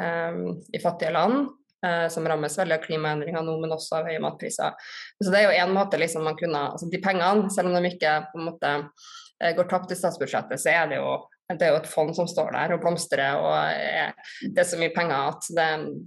[0.00, 1.52] um, i fattige land.
[1.84, 4.72] Uh, som rammes veldig av klimaendringer nå, men også av høye matpriser.
[5.20, 7.90] Så det er jo en måte liksom man kunne, altså De pengene, selv om de
[7.92, 11.74] ikke på en måte uh, går tapt i statsbudsjettet, så er det jo det er
[11.74, 13.36] jo et fond som står der og blomstrer.
[13.36, 15.66] og Det er så mye penger at det,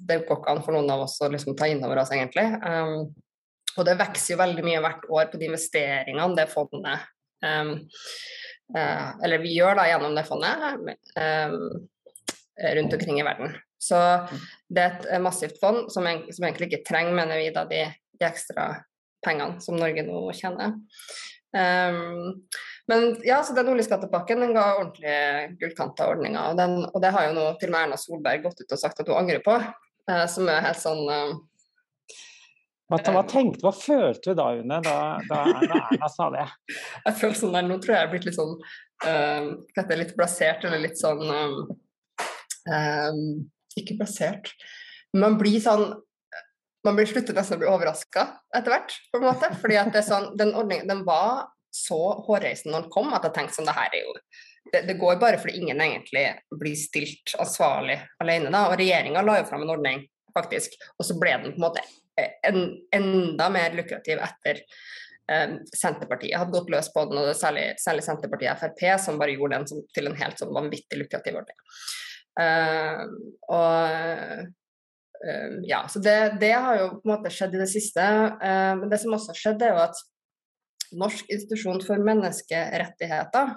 [0.09, 2.47] det går ikke an for noen av oss å liksom ta inn over oss, egentlig.
[2.65, 3.11] Um,
[3.77, 7.05] og det vokser jo veldig mye hvert år på de investeringene det fondet
[7.45, 11.53] um, Eh, eller vi gjør da gjennom det fondet eh,
[12.75, 13.55] rundt omkring i verden.
[13.79, 13.97] Så
[14.67, 17.83] det er et massivt fond som, egentlig ikke trenger, mener vi, da de,
[18.17, 18.69] de, ekstra
[19.25, 20.75] pengene som Norge nå tjener.
[21.57, 22.47] Um,
[22.89, 26.51] men ja, så den oljeskattepakken den ga ordentlig gullkanta ordninger.
[26.51, 29.03] Og, og det har jo nå til og med Erna Solberg gått ut og sagt
[29.03, 29.59] at hun angrer på.
[30.09, 31.37] Uh, som er helt sånn uh,
[32.87, 34.95] hva, hva, tenkte, hva følte du da, Une, da,
[35.27, 36.45] da, Erna sa det?
[37.05, 38.53] Jeg føler sånn der, Nå tror jeg jeg er blitt litt sånn
[39.03, 41.57] uh, litt blasert, eller litt sånn um,
[42.71, 43.21] um,
[43.79, 44.53] Ikke blasert.
[45.17, 45.89] Man blir sånn
[46.87, 48.23] Man blir slutter nesten å bli overraska
[48.55, 49.51] etter hvert, på en måte.
[49.59, 53.25] fordi at det er sånn, den ordningen den var så hårreisende når den kom, at
[53.27, 54.13] jeg tenkte sånn det her er jo
[54.71, 56.23] det, det, går bare fordi ingen egentlig
[56.55, 58.51] blir stilt ansvarlig alene.
[58.53, 58.69] Da.
[58.71, 61.83] Og regjeringa la jo fram en ordning, faktisk, og så ble den på en måte
[62.17, 62.59] en,
[62.95, 64.61] enda mer lukrativ etter
[65.31, 69.19] eh, Senterpartiet hadde gått løs på den, og det særlig, særlig Senterpartiet og Frp som
[69.21, 71.57] bare gjorde den som, til en helt sånn vanvittig lukrativ ordning.
[72.37, 73.03] Eh,
[73.49, 74.43] og
[75.17, 78.03] uh, ja, så det, det, har jo på en måte skjedd i det siste.
[78.37, 80.05] Uh, men det som også har skjedd, er jo at
[80.97, 83.49] Norsk institusjon for menneskerettigheter,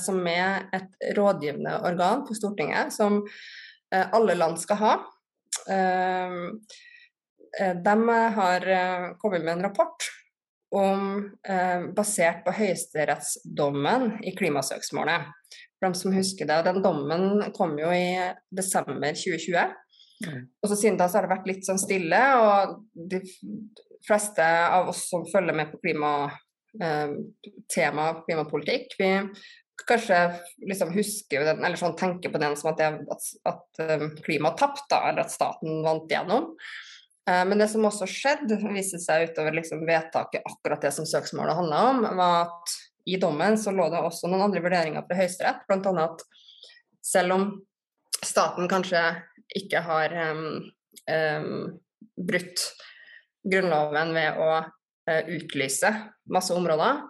[0.00, 3.18] som er et rådgivende organ på Stortinget, som
[3.92, 4.92] alle land skal ha,
[5.70, 6.30] Eh,
[7.58, 9.96] de har eh, kommet med en rapport
[10.74, 15.20] om, eh, basert på høyesterettsdommen i klimasøksmålet.
[15.78, 19.74] For dem som husker det, Den dommen kom jo i desember 2020.
[20.26, 20.46] Mm.
[20.62, 23.20] Og så Siden da så har det vært litt sånn stille, og de
[24.06, 29.28] fleste av oss som følger med på klimatema, klimapolitikk, vi
[29.88, 30.18] kanskje
[30.70, 33.64] liksom husker den, eller sånn tenker på den som at, det, at, at
[34.22, 36.54] klimaet tapte, eller at staten vant gjennom.
[37.30, 41.56] Eh, men det som også skjedde, viste seg utover liksom vedtaket, akkurat det som søksmålet
[41.56, 42.74] handla om, var at
[43.08, 46.06] i dommen så lå det også noen andre vurderinger fra Høyesterett, bl.a.
[46.06, 46.24] at
[47.04, 47.46] selv om
[48.24, 49.02] staten kanskje
[49.60, 50.46] ikke har um,
[51.12, 51.58] um,
[52.16, 52.62] brutt
[53.44, 55.90] Grunnloven ved å uh, utlyse
[56.32, 57.02] masse områder,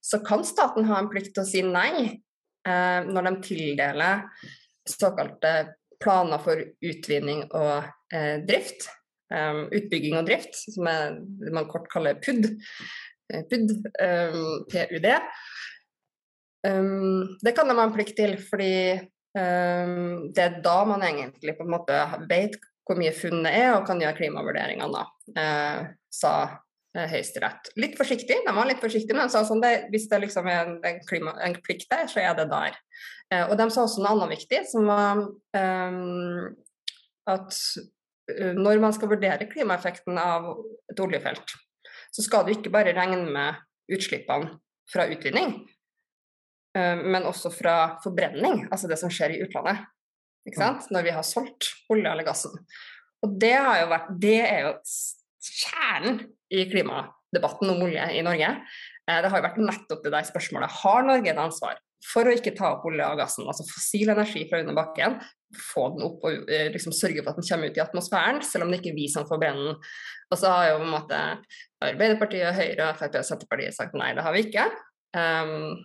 [0.00, 4.24] så kan staten ha en plikt til å si nei uh, når de tildeler
[4.88, 5.52] såkalte
[6.02, 8.88] planer for utvinning og uh, drift,
[9.32, 11.16] um, utbygging og drift, som er,
[11.48, 12.50] man kort kaller PUD,
[13.50, 13.72] PUD,
[14.04, 15.08] um, PUD.
[16.68, 18.74] Um, det kan de ha en plikt til, fordi
[19.32, 21.96] det er da man egentlig på en måte
[22.28, 25.04] vet hvor mye funnet er og kan gjøre klimavurderingene,
[25.38, 25.80] uh,
[26.12, 27.72] sa uh, Høyesterett.
[27.80, 30.64] Litt forsiktig, de var litt forsiktige, men de sa sånn det, hvis det liksom er
[30.64, 32.76] en, en, klima, en, plikt der, så er det der.
[33.32, 36.50] Uh, og de sa også noe annet viktig, som var um,
[37.30, 37.58] at
[38.56, 40.52] når man skal vurdere klimaeffekten av
[40.92, 41.54] et oljefelt,
[42.14, 43.58] så skal du ikke bare regne med
[43.92, 44.52] utslippene
[44.92, 45.56] fra utvinning,
[46.78, 49.84] Eh, men også fra forbrenning, altså det som skjer i utlandet.
[50.90, 52.54] Når vi har solgt olje eller gassen.
[53.22, 54.72] Og det, har jo vært, det er jo
[55.42, 58.50] kjernen i klimadebatten om olje i Norge.
[59.06, 60.80] Eh, det har jo vært nettopp det der spørsmålet.
[60.82, 64.44] Har Norge et ansvar for å ikke ta opp olje og gassen, altså fossil energi
[64.50, 65.20] fra under bakken,
[65.58, 68.66] få den opp og eh, liksom sørge for at den kommer ut i atmosfæren, selv
[68.66, 69.92] om det ikke er vi som brenne den.
[70.32, 71.20] Og så har jo på en måte
[71.84, 74.66] Arbeiderpartiet, Høyre, Frp og Senterpartiet sagt nei, det har vi ikke.
[75.12, 75.82] Um,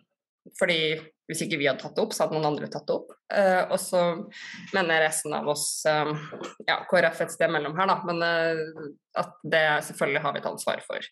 [0.55, 0.79] fordi
[1.27, 3.11] hvis ikke vi hadde tatt det opp, så hadde noen andre tatt det opp.
[3.27, 4.03] Uh, og så
[4.71, 6.13] mener resten av oss, um,
[6.63, 10.51] ja, KrF et sted mellom her, da, men uh, at det selvfølgelig har vi et
[10.53, 11.09] ansvar for,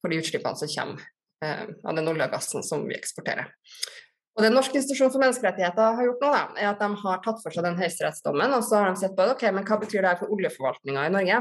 [0.00, 1.04] for de utslippene som kommer
[1.44, 3.52] uh, av den olje og gassen som vi eksporterer.
[4.38, 7.40] Og det Norsk institusjon for menneskerettigheter har gjort nå, da, er at de har tatt
[7.42, 10.12] for seg den høyesterettsdommen, og så har de sett på ok, men hva betyr det
[10.12, 11.40] her for oljeforvaltninga i Norge.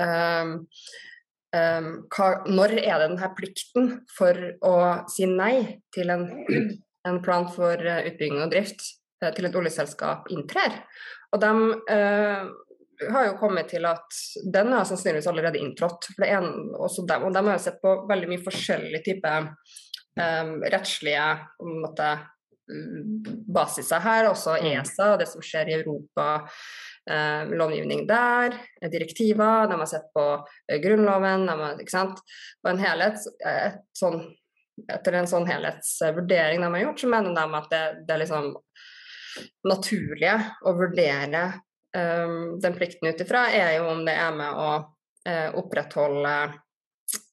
[0.00, 0.52] Um,
[1.56, 4.76] um, hva, når er det denne plikten for å
[5.10, 6.26] si nei til en,
[7.08, 8.84] en plan for uh, utbygging og drift
[9.24, 10.82] uh, til et oljeselskap inntrer?
[11.32, 11.52] Og de
[11.96, 12.50] uh,
[13.08, 16.10] har jo kommet til at den har sannsynligvis allerede inntrådt.
[16.12, 19.48] For det en, også dem, og de har jo sett på veldig mye forskjellige typer
[20.20, 21.24] um, rettslige
[21.64, 22.12] måte,
[23.50, 24.68] basiser her, også mm.
[24.74, 26.26] ESA og det som skjer i Europa
[27.10, 28.54] eh, lovgivning der,
[28.92, 30.26] direktiver, de har sett på
[30.70, 32.22] eh, Grunnloven, har, ikke sant.
[32.62, 34.22] Og en helhet, et sånn,
[34.86, 38.52] etter en sånn helhetsvurdering de har gjort, så mener de at det, det er liksom
[39.68, 41.44] naturlige å vurdere
[41.96, 46.34] um, den plikten ut ifra, er jo om det er med å uh, opprettholde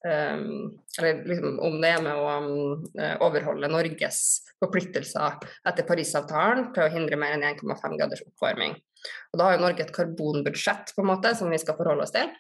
[0.08, 2.86] Eller liksom, om det er med å um,
[3.26, 4.22] overholde Norges
[4.62, 8.78] forpliktelser etter Parisavtalen til å hindre mer enn 1,5 graders oppvarming.
[9.32, 12.16] Og Da har jo Norge et karbonbudsjett på en måte som vi skal forholde oss
[12.16, 12.32] til.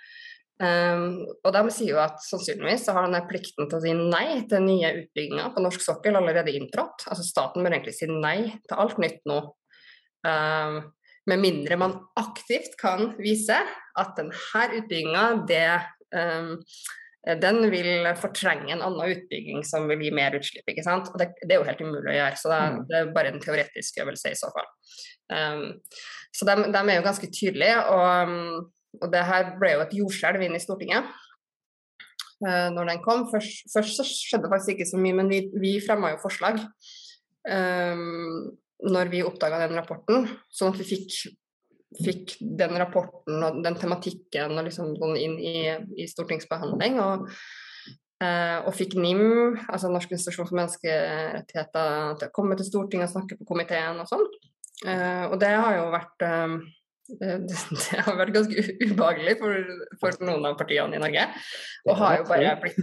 [0.57, 4.39] Um, og de sier jo at sannsynligvis så har denne plikten til å si nei
[4.49, 7.05] til nye utbygginger på norsk sokkel allerede inntrådt.
[7.11, 9.41] Altså staten bør egentlig si nei til alt nytt nå.
[10.25, 10.79] Um,
[11.27, 13.59] med mindre man aktivt kan vise
[13.99, 14.33] at denne
[14.79, 15.67] utbygginga, det
[16.15, 16.55] um,
[17.35, 20.67] den vil fortrenge en annen utbygging som vil gi mer utslipp.
[20.71, 21.09] ikke sant?
[21.11, 22.81] Og det, det er jo helt umulig å gjøre, så det, mm.
[22.87, 24.69] det er bare en teoretisk øvelse i så fall.
[25.27, 25.65] Um,
[26.31, 27.79] så de, de, er jo ganske tydelige.
[27.91, 31.09] Og, um, og det her ble jo et jordskjelv inn i Stortinget
[32.45, 33.25] uh, når den kom.
[33.33, 36.61] Først, først, så skjedde det faktisk ikke så mye, men vi, vi fremma jo forslag
[36.63, 38.55] um,
[38.87, 41.15] når vi oppdaga den rapporten, sånn at vi fikk,
[41.95, 45.55] fikk den rapporten og den tematikken og liksom inn i,
[45.97, 46.99] i stortingsbehandling.
[47.03, 47.29] og
[48.23, 53.15] eh, og fikk NIM, altså Norsk institusjon for menneskerettigheter, til å komme til Stortinget og
[53.15, 54.27] snakke på komiteen og sånn.
[54.85, 56.57] Eh, og det har jo vært eh,
[57.21, 61.27] det, det, har vært ganske ubehagelig for, for, noen av partiene i Norge.
[61.87, 62.81] Og har jo bare blitt,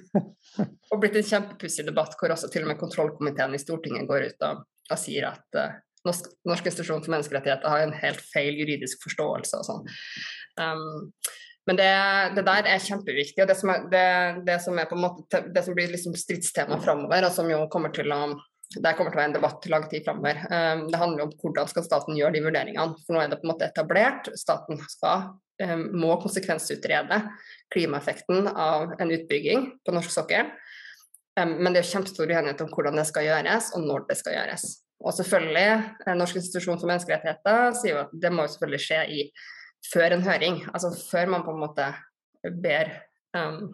[1.02, 4.64] blitt en kjempepussig debatt hvor også til og med kontrollkomiteen i Stortinget går ut og,
[4.64, 9.60] og sier at uh, Norsk, Norsk, institusjon for menneskerettigheter har en helt feil juridisk forståelse
[9.60, 9.94] og sånn.
[10.60, 11.04] Um,
[11.64, 11.92] men det,
[12.36, 14.08] det, der er kjempeviktig, og det som, er, det,
[14.44, 18.26] det som, er måte, som blir liksom stridstema framover, og som jo kommer til å
[18.74, 20.38] det kommer til å være en debatt lang tid framover.
[20.50, 22.96] Um, det handler om hvordan skal staten gjøre de vurderingene.
[23.06, 24.30] For nå er det på en måte etablert.
[24.40, 25.28] Staten skal,
[25.62, 27.20] um, må konsekvensutrede
[27.74, 30.50] klimaeffekten av en utbygging på norsk sokkel.
[31.38, 34.38] Um, men det er kjempestor uenighet om hvordan det skal gjøres, og når det skal
[34.40, 34.66] gjøres.
[35.04, 39.24] Og selvfølgelig, Norsk institusjon for menneskerettigheter sier jo at det må jo selvfølgelig skje i,
[39.92, 40.60] før en høring.
[40.72, 41.88] Altså før man på en måte
[42.64, 42.92] ber
[43.36, 43.66] um,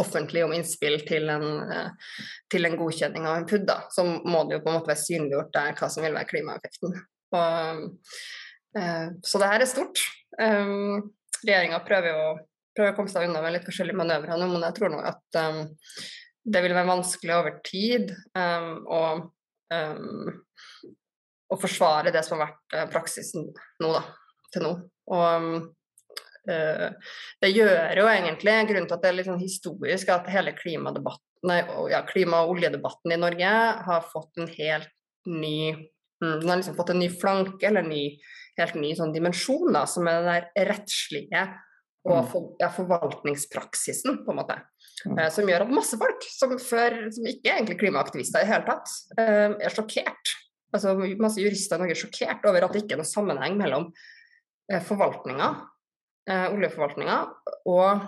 [0.00, 2.16] offentlig om innspill til en, uh,
[2.52, 5.04] til en godkjenning av en PUD, da, så må det jo på en måte være
[5.04, 6.98] synliggjort der hva som vil være klimaeffekten.
[7.36, 7.86] Og,
[8.80, 10.04] uh, så det her er stort.
[10.40, 11.12] Um,
[11.44, 12.40] Regjeringa prøver
[12.76, 15.38] prøver å komme seg unna med litt forskjellige manøvrer nå, men jeg tror nå at
[15.40, 15.62] um,
[16.46, 19.00] det vil være vanskelig over tid um, å,
[19.72, 20.34] um,
[21.52, 23.48] å forsvare det som har vært uh, praksisen
[23.82, 24.02] nå, da,
[24.54, 24.72] til nå.
[25.14, 25.58] Og
[26.50, 30.50] øh, det gjør jo egentlig grunnen til at det er litt sånn historisk at hele
[30.58, 31.60] klimadebatten, nei,
[31.92, 33.52] ja, klima- og oljedebatten i Norge
[33.86, 34.90] har fått en helt
[35.30, 38.16] ny mm, Den har liksom fått en ny flanke, eller en ny,
[38.58, 41.44] helt ny sånn dimensjon, da, som er den der rettslige
[42.06, 42.26] og Mm.
[42.30, 44.60] for, ja, forvaltningspraksisen, på en måte.
[45.18, 48.52] Eh, som gjør at masse folk som før som ikke er egentlig klimaaktivister i det
[48.52, 48.88] hele tatt,
[49.18, 50.34] eh, er sjokkert.
[50.76, 53.88] Altså Masse jurister i Norge er sjokkert over at det ikke er noen sammenheng mellom
[54.70, 55.50] eh, forvaltninga,
[56.28, 57.18] eh, oljeforvaltninga,
[57.72, 58.06] og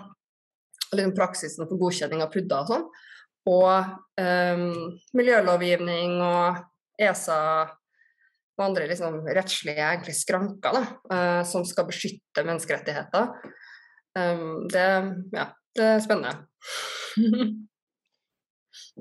[0.93, 2.87] liksom, praksisen for godkjenning av PUD-er og sånn,
[3.49, 4.63] og eh,
[5.17, 6.63] miljølovgivning og
[6.99, 7.41] ESA
[8.59, 10.83] og andre liksom, rettslige egentlig skranker da,
[11.15, 13.31] eh, som skal beskytte menneskerettigheter.
[14.17, 14.85] Um, det,
[15.31, 15.45] ja,
[15.77, 16.33] det er spennende.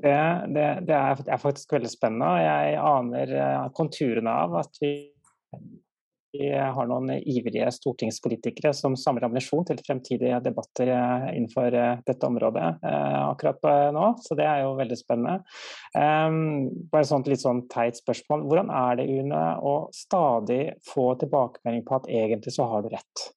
[0.02, 0.16] Det,
[0.54, 4.92] det, det, er, faktisk veldig spennende, og jeg aner eh, konturene av at vi,
[6.34, 12.28] vi har noen ivrige stortingspolitikere som samler ammunisjon til fremtidige debatter eh, innenfor eh, dette
[12.28, 14.10] området akkurat nå.
[14.22, 15.40] Så det er jo veldig spennende.
[15.96, 18.44] Um, bare sånt litt sånn teit spørsmål.
[18.50, 23.28] Hvordan er det, Une, å stadig få tilbakemelding på at egentlig så har du rett?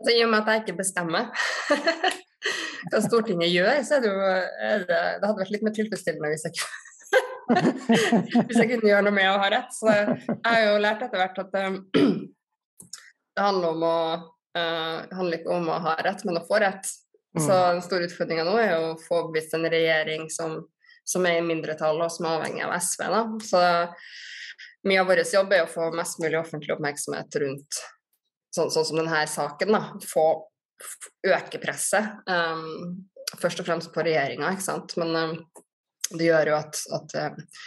[0.00, 1.28] Så I og med at jeg ikke bestemmer
[2.88, 6.30] hva Stortinget gjør, så er det jo er det, det hadde vært litt mer tilfredsstillende
[6.32, 6.54] hvis jeg,
[8.46, 9.76] hvis jeg kunne gjøre noe med å ha rett.
[9.76, 11.78] Så jeg har jo lært etter hvert at um,
[13.36, 14.00] det handler, om å,
[14.56, 16.90] uh, handler ikke om å ha rett, men å få rett.
[17.38, 20.56] Så den store utfordringa nå er å få overbevist en regjering som,
[21.06, 23.04] som, er i mindretall og som er avhengig av SV.
[23.12, 23.20] Da.
[23.46, 23.60] Så
[24.90, 27.78] mye av vår jobb er å få mest mulig offentlig oppmerksomhet rundt
[28.54, 30.26] sånn, sånn som denne saken, da, få
[31.26, 32.20] øke presset.
[32.26, 33.06] Um,
[33.40, 34.96] først og fremst på regjeringa, ikke sant.
[35.00, 35.36] Men um,
[36.16, 37.60] det gjør jo at, at uh,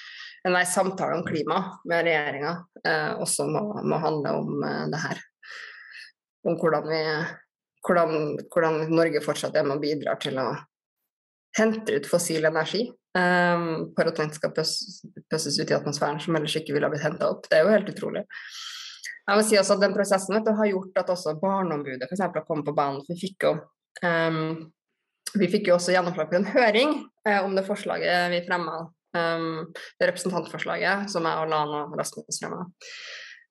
[0.47, 2.57] enhver samtale om klima med regjeringa
[2.88, 5.24] uh, også må, må, handle om uh, det her.
[6.43, 7.01] Om hvordan, vi,
[7.88, 8.20] hvordan,
[8.51, 10.49] hvordan Norge fortsatt er med og bidrar til å
[11.57, 12.88] hente ut fossil energi.
[13.14, 17.05] Um, for at den skal pøses ut i atmosfæren som ellers ikke ville ha blitt
[17.05, 17.45] henta opp.
[17.45, 18.24] Det er jo helt utrolig.
[19.24, 22.41] Jeg må si også at Den prosessen du, har gjort at også Barneombudet for eksempel,
[22.41, 23.03] har kommet på banen.
[23.07, 23.53] Vi fikk jo,
[24.03, 24.65] um,
[25.39, 26.95] vi fikk jo også gjennomslag en høring
[27.30, 28.84] uh, om det forslaget vi fremma.
[29.13, 29.69] Um,
[30.01, 32.65] det representantforslaget som jeg og Lana Rasmus fremma.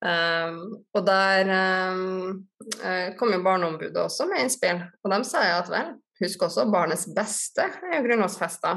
[0.02, 0.56] Um,
[0.98, 2.42] og der um,
[3.18, 4.82] kom jo Barneombudet også med innspill.
[5.04, 8.76] Og de sa at vel, husk også barnets beste er jo grunnlovsfesta.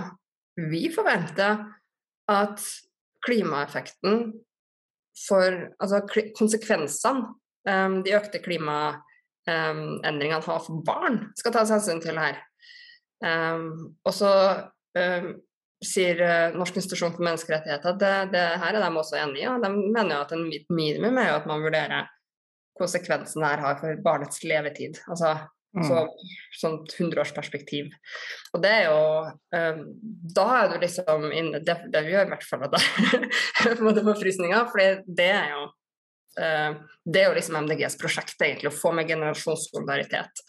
[0.71, 1.65] Vi forventer
[2.31, 2.61] at
[3.25, 4.29] klimaeffekten
[5.15, 6.01] for altså,
[6.37, 7.27] konsekvensene
[7.69, 12.41] um, de økte klimaendringene um, har for barn, skal tas hensyn til her.
[13.23, 14.31] Um, og så
[15.85, 19.47] sier uh, Norsk institusjon for menneskerettigheter at det, det, her er de også enig i.
[19.63, 22.11] De mener jo at en minimum er jo at man vurderer
[22.79, 24.99] konsekvensen det her har for barnets levetid.
[25.07, 25.35] Altså
[25.83, 26.03] så,
[26.55, 27.89] sånn hundreårsperspektiv.
[28.55, 28.99] Og det er jo
[29.55, 29.81] um,
[30.35, 34.69] Da er du liksom inne Det, det gjør i hvert fall at jeg får frysninger,
[34.71, 35.65] for det er jo
[36.39, 40.45] uh, Det er jo liksom MDGs prosjekt, egentlig, å få med generasjonssolidaritet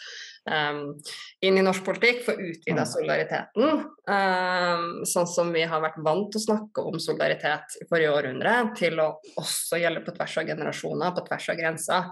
[0.50, 0.94] um,
[1.40, 3.84] inn i norsk politikk, få utvida solidariteten.
[4.10, 8.56] Um, sånn som vi har vært vant til å snakke om solidaritet i forrige århundre,
[8.78, 12.10] til å også gjelde på tvers av generasjoner, på tvers av grenser.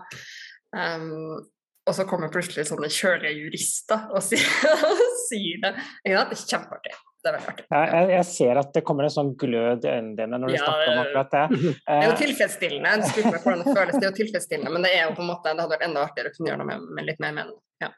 [0.75, 1.43] Um,
[1.85, 4.45] og så kommer plutselig sånne kjølige jurister og sier,
[5.29, 5.75] sier det.
[6.05, 6.95] Det er kjempeartig.
[7.25, 7.65] Det er veldig artig.
[7.73, 10.65] Jeg, jeg, ser at det kommer en sånn glød i øynene dine når du ja,
[10.65, 11.45] snakker om akkurat det.
[11.89, 12.95] Det er jo tilfredsstillende.
[13.01, 13.95] Du meg hvordan det føles.
[13.97, 16.03] Det er jo tilfredsstillende, men det er jo på en måte, det hadde vært enda
[16.05, 17.57] artigere å kunne gjøre noe med, med litt mer mening.
[17.85, 17.91] Ja.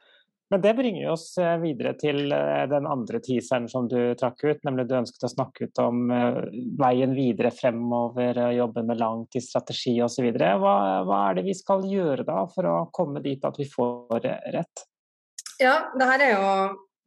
[0.50, 1.24] Men det bringer oss
[1.58, 2.30] videre til
[2.70, 6.04] den andre teaseren som du trakk ut, nemlig du ønsket å snakke ut om
[6.78, 10.28] veien videre fremover, jobbe med langtidsstrategi osv.
[10.38, 10.76] Hva,
[11.08, 14.22] hva er det vi skal gjøre da for å komme dit at vi får
[14.54, 14.86] rett?
[15.58, 16.54] Ja, det her er jo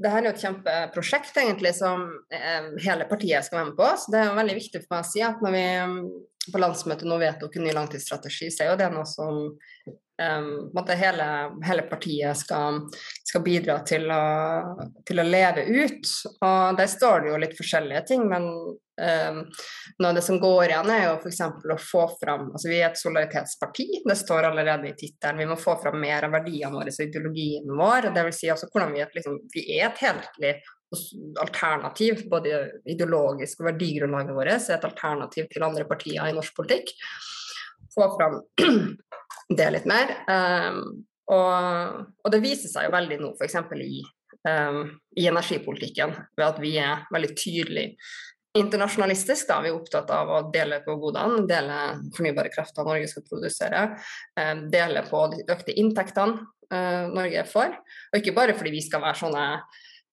[0.07, 3.87] her er jo et kjempeprosjekt egentlig som eh, hele partiet skal være med på.
[3.99, 5.65] Så det er jo veldig viktig for meg å si at når vi
[6.53, 9.41] på landsmøtet nå vedtok en ny langtidsstrategi, så er jo det noe som
[10.20, 11.28] um, hele,
[11.63, 12.82] hele, partiet skal,
[13.24, 14.24] skal bidra til å,
[15.07, 16.11] til å, leve ut.
[16.41, 19.41] Og Der står det jo litt forskjellige ting, men um,
[19.99, 21.43] noe av det som går igjen, er jo f.eks.
[21.76, 25.43] å få fram altså Vi er et solidaritetsparti, det står allerede i tittelen.
[25.43, 28.11] Vi må få fram mer av verdiene våre og ideologien vår.
[28.15, 30.59] Det vil si altså hvordan vi er, liksom, vi er et helhetlig
[31.39, 36.95] alternativ, både ideologisk og verdigrunnlaget vårt, er et alternativ til andre partier i norsk politikk.
[37.93, 38.39] Få fram
[39.57, 40.13] det litt mer.
[40.29, 40.81] Um,
[41.29, 43.59] og, og, det viser seg jo veldig nå, f.eks.
[43.85, 44.01] I,
[44.49, 44.81] um,
[45.17, 47.87] i energipolitikken, ved at vi er veldig tydelig
[48.57, 49.47] internasjonalistisk.
[49.49, 49.59] Da.
[49.61, 51.81] Vi er opptatt av å dele på godene, dele
[52.15, 53.83] fornybare krefter Norge skal produsere.
[54.39, 56.41] Um, dele på de økte inntektene
[56.73, 57.77] uh, Norge får.
[58.11, 59.45] Og ikke bare fordi vi skal være sånne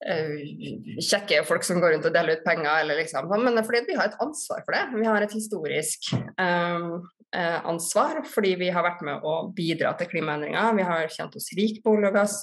[0.04, 3.30] kjekke folk som går rundt og deler ut penger, eller liksom.
[3.32, 4.84] Men fordi vi har et ansvar for det.
[4.92, 10.76] Vi har et historisk um, ansvar fordi vi har vært med å bidra til klimaendringer.
[10.76, 12.38] Vi har kjent oss rik på olje og gass,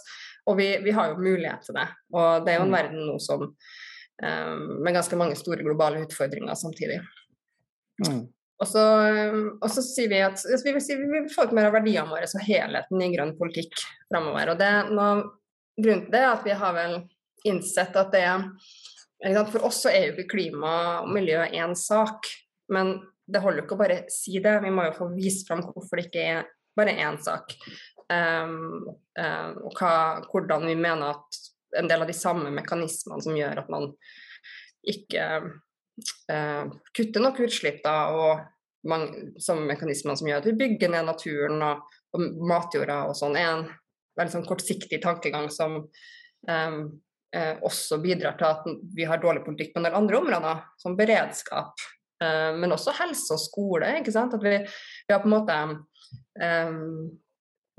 [0.49, 1.87] og vi, vi, har jo mulighet til det.
[2.13, 2.77] Og det er jo en mm.
[2.79, 7.03] verden nå som um, med ganske mange store globale utfordringer samtidig.
[8.03, 8.25] Mm.
[8.63, 8.83] Og så,
[9.59, 12.07] og så, sier vi at vi vil, si, vi vil få ut mer av verdiene
[12.09, 13.75] våre og helheten i grønn politikk
[14.07, 14.53] framover.
[14.53, 15.07] Og det, nå,
[15.79, 17.01] grunnen til det er at vi har vel
[17.47, 18.27] innsett at det
[19.51, 20.73] For oss så er jo ikke klima
[21.03, 22.27] og miljø én sak,
[22.73, 24.57] men det holder jo ikke å bare si det.
[24.65, 27.55] Vi må jo få vist fram hvorfor det ikke er bare én sak.
[28.11, 28.83] Um,
[29.15, 29.93] um, og hva,
[30.27, 31.39] hvordan vi mener at
[31.79, 33.93] en del av de samme mekanismene som gjør at man
[34.83, 40.91] ikke uh, kutter nok utslipp, da, og mange, samme mekanismene som gjør at vi bygger
[40.91, 43.65] ned naturen og, og matjorda og sånn, er en
[44.19, 46.79] veldig sånn kortsiktig tankegang som um,
[47.33, 50.97] eh, også bidrar til at vi har dårlig politikk på en del andre områder, som
[50.99, 51.81] beredskap,
[52.23, 53.89] eh, men også helse og skole.
[53.99, 54.35] ikke sant?
[54.37, 55.59] At vi, vi har på en måte
[56.41, 56.79] eh,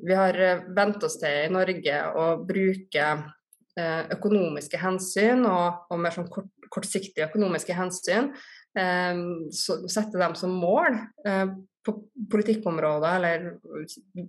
[0.05, 0.35] Vi har
[0.75, 3.05] vent oss til i Norge å bruke
[3.79, 8.33] eh, økonomiske hensyn og, og mer sånn kort, kortsiktige økonomiske hensyn.
[8.75, 9.23] Eh,
[9.55, 11.95] så, sette dem som mål eh, på
[12.33, 13.47] politikkområder eller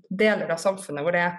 [0.10, 1.30] deler av samfunnet hvor det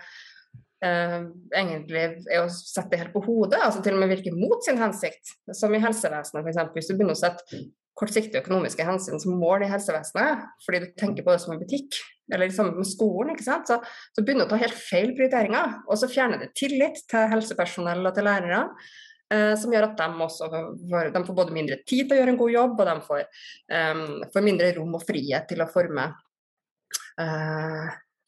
[0.84, 4.60] Uh, egentlig er å sette det helt på hodet, altså til og med virke mot
[4.64, 5.32] sin hensikt.
[5.56, 6.60] Som i helsevesenet f.eks.
[6.74, 7.62] Hvis du begynner å sette
[7.96, 11.96] kortsiktige økonomiske hensyn som mål i helsevesenet, fordi du tenker på det som en butikk,
[12.28, 13.70] eller liksom med skolen, ikke sant?
[13.70, 13.80] Så,
[14.12, 15.78] så begynner du å ta helt feil prioriteringer.
[15.86, 18.64] Og så fjerner det tillit til helsepersonell og til lærere.
[19.32, 22.34] Uh, som gjør at de også får, de får både mindre tid til å gjøre
[22.34, 23.22] en god jobb, og de får,
[23.72, 24.04] um,
[24.34, 26.10] får mindre rom og frihet til å forme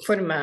[0.07, 0.39] forme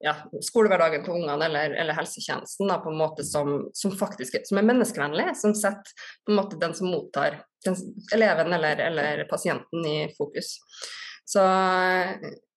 [0.00, 4.60] ja, skolehverdagen til ungene eller, eller, helsetjenesten da, på en måte som, som, faktisk som
[4.60, 5.92] er menneskevennlig, som setter
[6.24, 7.76] på en måte den som mottar den,
[8.14, 10.56] eleven eller, eller, pasienten i fokus.
[11.24, 11.44] Så,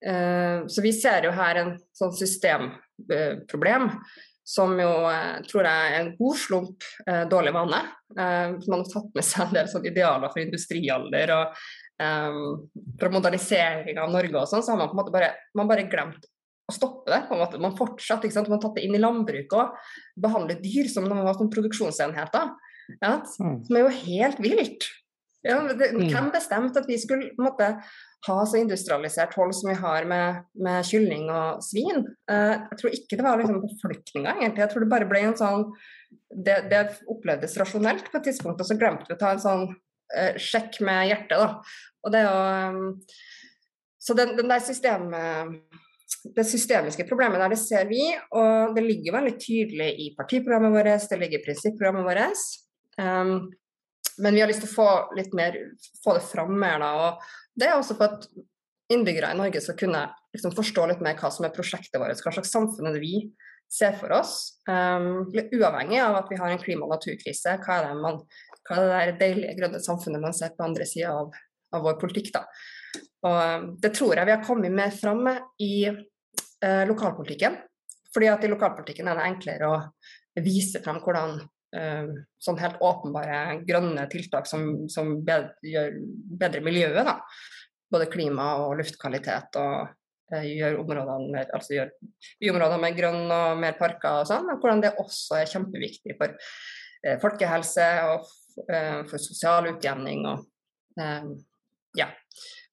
[0.08, 3.92] eh, så, vi ser jo her en sånn systemproblem
[4.48, 7.82] som jo eh, tror jeg er en god slump eh, dårlig vane.
[8.16, 11.60] Eh, man har tatt med seg en del sånn idealer for industrialder og
[12.00, 12.40] um,
[13.00, 16.28] fra modernisering av Norge og sånn, så har man på en måte bare, bare glemt
[16.68, 17.24] å stoppe det.
[17.28, 17.62] på en måte.
[17.64, 18.52] Man fortsatt, ikke sant?
[18.52, 22.54] Man tatt det inn i landbruket og behandlet dyr som om de var som produksjonsenheter.
[23.00, 23.14] Ja?
[23.40, 23.60] Mm.
[23.68, 24.90] Som er jo helt vilt.
[25.48, 26.10] Ja, det, mm.
[26.12, 27.78] Hvem bestemte at vi skulle måtte,
[28.28, 32.04] ha så industrialisert hold som vi har med, med kylling og svin?
[32.28, 34.66] Uh, jeg tror ikke det var liksom befolkninga, egentlig.
[34.66, 35.68] Jeg tror det bare ble en sånn
[36.34, 39.66] det, det, opplevdes rasjonelt på et tidspunkt, og så glemte vi å ta en sånn
[39.72, 41.78] uh, sjekk med hjertet, da.
[42.04, 42.82] Og det er jo um,
[44.02, 45.56] Så den, den der systemet
[46.38, 48.02] det systemiske problemet der, det ser vi,
[48.36, 52.46] og det ligger veldig tydelig i partiprogrammet vårt, det ligger i prinsipprogrammet vårt.
[52.98, 53.34] Um,
[54.18, 55.58] men vi har lyst til å få litt mer,
[56.04, 56.94] få det fram mer, da.
[56.98, 58.30] Og det er også for at
[58.94, 62.34] innbyggere i Norge skal kunne liksom, forstå litt mer hva som er prosjektet vårt, hva
[62.34, 63.28] slags samfunn er det vi
[63.72, 64.38] ser for oss.
[64.70, 68.22] Um, uavhengig av at vi har en klima- og naturkrise, hva er det, man,
[68.70, 71.36] hva er det deilige grønne samfunnet man ser på andre sida av,
[71.76, 72.46] av, vår politikk, da.
[73.28, 77.60] Og eh, det tror jeg vi har kommet mer fram med i eh, lokalpolitikken.
[78.14, 79.78] Fordi at i lokalpolitikken er det enklere å
[80.44, 81.38] vise frem hvordan
[81.76, 82.10] eh,
[82.42, 86.00] sånn helt åpenbare grønne tiltak som, som bedre, gjør
[86.42, 87.20] bedre miljøet, da.
[87.92, 89.92] Både klima og luftkvalitet og
[90.34, 91.94] eh, gjør områdene mer, altså gjør
[92.42, 94.50] byområder mer grønne og mer parker og sånn.
[94.56, 98.32] Hvordan det også er kjempeviktig for eh, folkehelse og
[98.68, 100.46] eh, for sosial utjevning og
[101.94, 102.08] ja,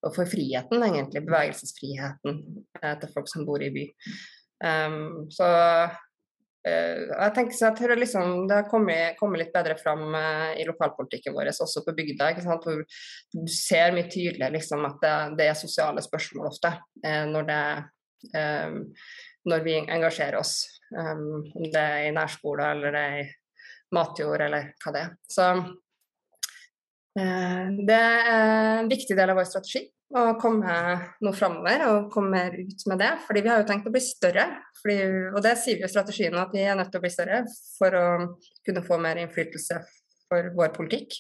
[0.05, 1.25] og for friheten, egentlig.
[1.27, 2.41] Bevegelsesfriheten
[2.83, 3.85] eh, til folk som bor i by.
[4.65, 5.47] Um, så
[5.85, 10.65] uh, jeg tenker så jeg liksom, Det har kommet, kommet, litt bedre fram uh, i
[10.69, 12.33] lokalpolitikken vår, også på bygda.
[12.45, 12.85] hvor
[13.33, 16.73] Du ser mye tydeligere liksom, at det, det, er sosiale spørsmål ofte
[17.07, 17.63] uh, når, det,
[18.37, 18.83] um,
[19.51, 20.59] når vi engasjerer oss.
[20.95, 23.31] Um, om det er i nærskole eller det er i
[23.95, 25.17] matjord eller hva det er.
[25.31, 25.49] Så
[27.15, 28.31] det er
[28.81, 29.85] en viktig del av vår strategi
[30.15, 30.75] å komme
[31.25, 33.11] noe framover og komme mer ut med det.
[33.27, 34.47] Fordi vi har jo tenkt å bli større.
[34.79, 34.97] Fordi,
[35.33, 37.43] og det sier vi i strategien at vi er nødt til å bli større
[37.79, 38.07] for å
[38.67, 39.81] kunne få mer innflytelse
[40.31, 41.19] for vår politikk.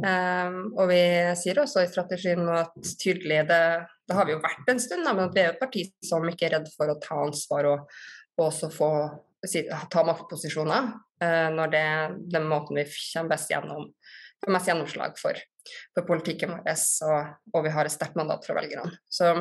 [0.00, 1.02] Um, og vi
[1.40, 3.62] sier også i strategien at tydelig det,
[4.08, 6.48] det har vi jo vært en stund, men at vi er et parti som ikke
[6.48, 7.94] er redd for å ta ansvar og,
[8.38, 8.90] og også få
[9.92, 10.86] ta maktposisjoner
[11.22, 13.90] uh, når det er den måten vi kommer best gjennom,
[14.44, 15.40] får mest gjennomslag for
[15.94, 18.92] for politikken vår, og, og vi har et sterkt mandat fra velgerne.
[19.10, 19.32] Så,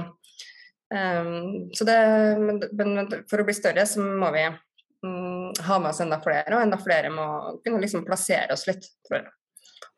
[0.93, 1.97] um, så det,
[2.39, 6.63] men, for å bli større, så må vi um, ha med oss enda flere, og
[6.63, 7.27] enda flere må
[7.65, 8.87] kunne liksom plassere oss litt.
[9.07, 9.33] tror jeg.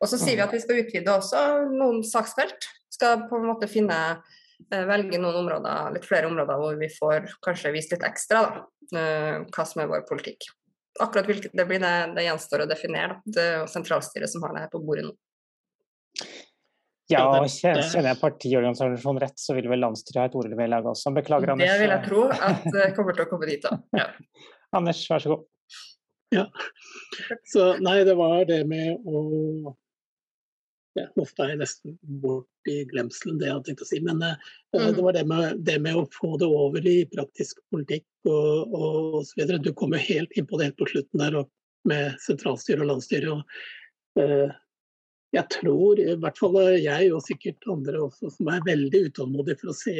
[0.02, 2.68] Og så sier vi at vi skal utvide også noen saksfelt.
[2.92, 7.30] Skal på en måte finne eh, velge noen områder, litt flere områder hvor vi får
[7.44, 10.48] kanskje vist litt ekstra da, eh, hva som er vår politikk.
[11.02, 13.16] Akkurat hvilket det blir, det, det gjenstår å definere.
[13.16, 13.34] Da.
[13.36, 15.14] Det er jo sentralstyret som har det her på bordet nå.
[17.06, 20.48] Ja, og kjenner jeg partiorganisasjonen rett, så vil vel landsstyret ha et ord
[20.90, 21.12] også.
[21.14, 21.70] Beklager, Anders.
[21.70, 23.78] Det vil jeg tro at det kommer til å komme dit, da.
[23.94, 24.08] Ja.
[24.76, 25.44] Anders, vær så god.
[26.34, 26.48] Ja.
[27.46, 29.76] Så nei, det var det med å
[30.96, 34.00] ja, Nå er jeg nesten bort i glemselen, det jeg hadde tenkt å si.
[34.04, 34.36] Men uh,
[34.72, 34.94] mm.
[34.96, 39.18] det var det med, det med, å få det over i praktisk politikk og, og,
[39.28, 39.62] så videre.
[39.62, 41.42] Du kom jo helt inn på det helt på slutten der
[41.86, 43.36] med sentralstyre og landsstyre.
[43.36, 43.60] Og,
[44.22, 44.56] uh,
[45.36, 49.72] jeg tror, i hvert fall jeg og sikkert andre også, som er veldig utålmodige for
[49.72, 49.96] å se,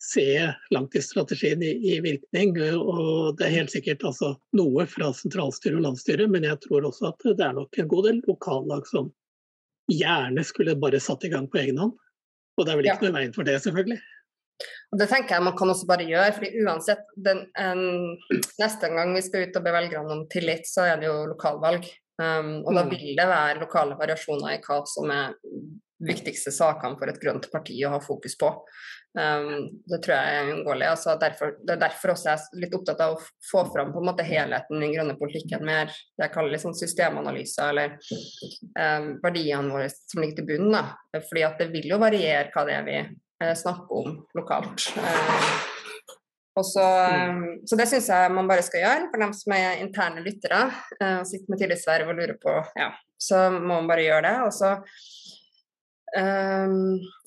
[0.00, 0.26] se
[0.72, 2.56] langtidsstrategien i, i, virkning.
[2.80, 7.10] Og det er helt sikkert altså, noe fra sentralstyret og landsstyret, men jeg tror også
[7.12, 9.12] at det er nok en god del lokallag som
[9.90, 11.96] gjerne skulle bare satt i gang på egen hånd.
[12.58, 13.10] Og det er vel ikke ja.
[13.10, 14.00] noe veien for det, selvfølgelig.
[14.92, 16.34] Og Det tenker jeg man kan også bare gjøre.
[16.36, 17.82] fordi uansett, den, en,
[18.60, 21.86] Neste gang vi skal ut og be velgerne om tillit, så er det jo lokalvalg.
[22.20, 22.90] Um, og da mm.
[22.90, 25.38] vil det være lokale variasjoner i hva som er
[26.04, 28.50] viktigste sakene for et grønt parti å ha fokus på.
[29.18, 30.86] Um, det tror jeg er uunngåelig.
[30.86, 34.06] Altså det er derfor også jeg er litt opptatt av å få fram på en
[34.06, 35.64] måte helheten i grønne politikken.
[35.66, 40.70] Mer det jeg kaller liksom systemanalyser eller um, verdiene våre som ligger til bunn.
[40.76, 40.84] Da.
[41.26, 44.86] Fordi at det vil jo variere hva det er vi uh, snakker om lokalt.
[44.94, 45.50] Uh,
[46.60, 46.86] og så,
[47.66, 50.64] så det syns jeg man bare skal gjøre for dem som er interne lyttere
[51.00, 54.36] uh, og sitter med tillitsverv og lurer på ja, Så må man bare gjøre det.
[54.46, 54.76] Og så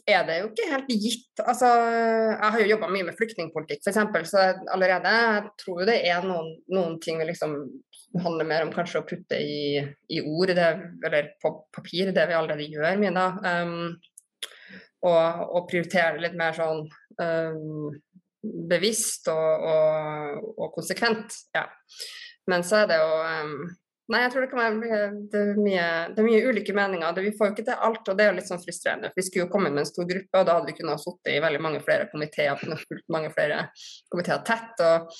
[0.09, 4.31] er det jo ikke helt gitt altså, Jeg har jo jobba mye med flyktningpolitikk f.eks.,
[4.31, 7.55] så allerede jeg tror det er noen, noen ting vi liksom
[8.21, 9.79] handler mer om kanskje å putte i,
[10.13, 10.71] i ord, det,
[11.07, 13.27] eller på papir, det vi allerede gjør mye da.
[13.41, 13.95] Um,
[15.03, 16.83] og, og prioritere litt mer sånn
[17.17, 17.95] um,
[18.69, 21.39] bevisst og, og, og konsekvent.
[21.55, 21.65] Ja.
[22.51, 23.57] Men så er det jo um,
[24.11, 27.13] Nei, jeg tror det kan være det er mye, det er mye ulike meninger.
[27.15, 29.11] Det, vi får jo ikke til alt, og det er jo litt sånn frustrerende.
[29.15, 31.43] Vi skulle jo komme med en stor gruppe, og da hadde vi kunnet sittet i
[31.43, 33.61] veldig mange flere komiteer, fulgt mange flere
[34.11, 34.83] komiteer tett.
[34.83, 35.13] og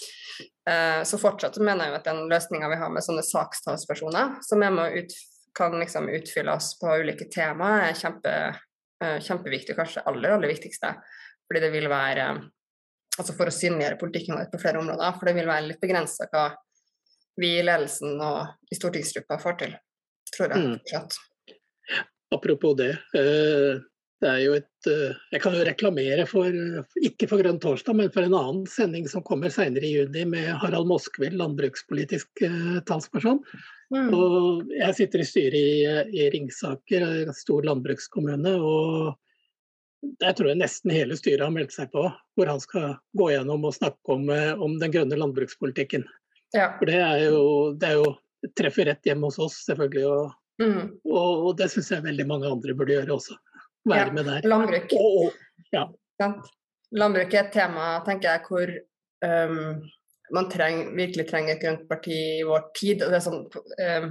[0.68, 4.68] eh, Så fortsatt mener jeg jo at den løsninga vi har med sånne sakstalspersoner, som
[4.68, 5.16] er med ut,
[5.56, 6.10] kan liksom
[6.50, 8.36] oss på ulike temaer, er kjempe,
[9.00, 10.92] eh, kjempeviktig, kanskje aller, aller viktigste.
[11.48, 12.28] Fordi det vil være
[13.14, 15.16] altså for å synliggjøre politikken vår på flere områder.
[15.16, 16.50] For det vil være litt begrensa hva
[17.40, 19.74] vi i ledelsen og i stortingsgruppa får til,
[20.36, 20.76] tror jeg.
[20.76, 22.04] Mm.
[22.34, 22.94] Apropos det.
[23.18, 23.82] Eh,
[24.24, 26.56] det er jo et eh, Jeg kan jo reklamere for,
[27.04, 30.54] ikke for Grønn torsdag, men for en annen sending som kommer senere i juni med
[30.62, 33.42] Harald Moskvild, landbrukspolitisk eh, talsperson.
[33.94, 34.14] Mm.
[34.16, 38.56] Og jeg sitter i styret i, i Ringsaker, en stor landbrukskommune.
[38.58, 39.20] og
[40.20, 43.64] der tror jeg nesten hele styret har meldt seg på, hvor han skal gå gjennom
[43.70, 44.26] og snakke om,
[44.60, 46.04] om den grønne landbrukspolitikken.
[46.54, 46.70] Ja.
[46.78, 47.42] For det er jo,
[47.80, 50.06] det er jo treffer rett hjemme hos oss, selvfølgelig.
[50.10, 50.84] Og, mm.
[51.10, 53.38] og, og det syns jeg veldig mange andre burde gjøre også.
[53.90, 54.16] Være ja.
[54.16, 54.48] med der.
[54.48, 54.96] Landbruk.
[55.00, 55.88] Og, ja.
[56.94, 58.76] Landbruk er et tema tenker jeg, hvor
[59.26, 59.82] um,
[60.34, 63.04] man treng, virkelig trenger et grønt parti i vår tid.
[63.04, 64.10] og det er sånn, um,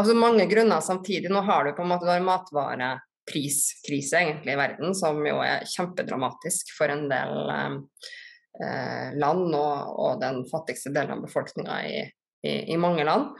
[0.00, 1.30] altså Mange grunner samtidig.
[1.32, 2.94] Nå har du på en måte matvare
[3.28, 7.52] priskrise egentlig i verden, som jo er kjempedramatisk for en del
[8.60, 12.02] eh, land og, og, den fattigste delen av befolkninga i,
[12.46, 13.32] i, i, mange land.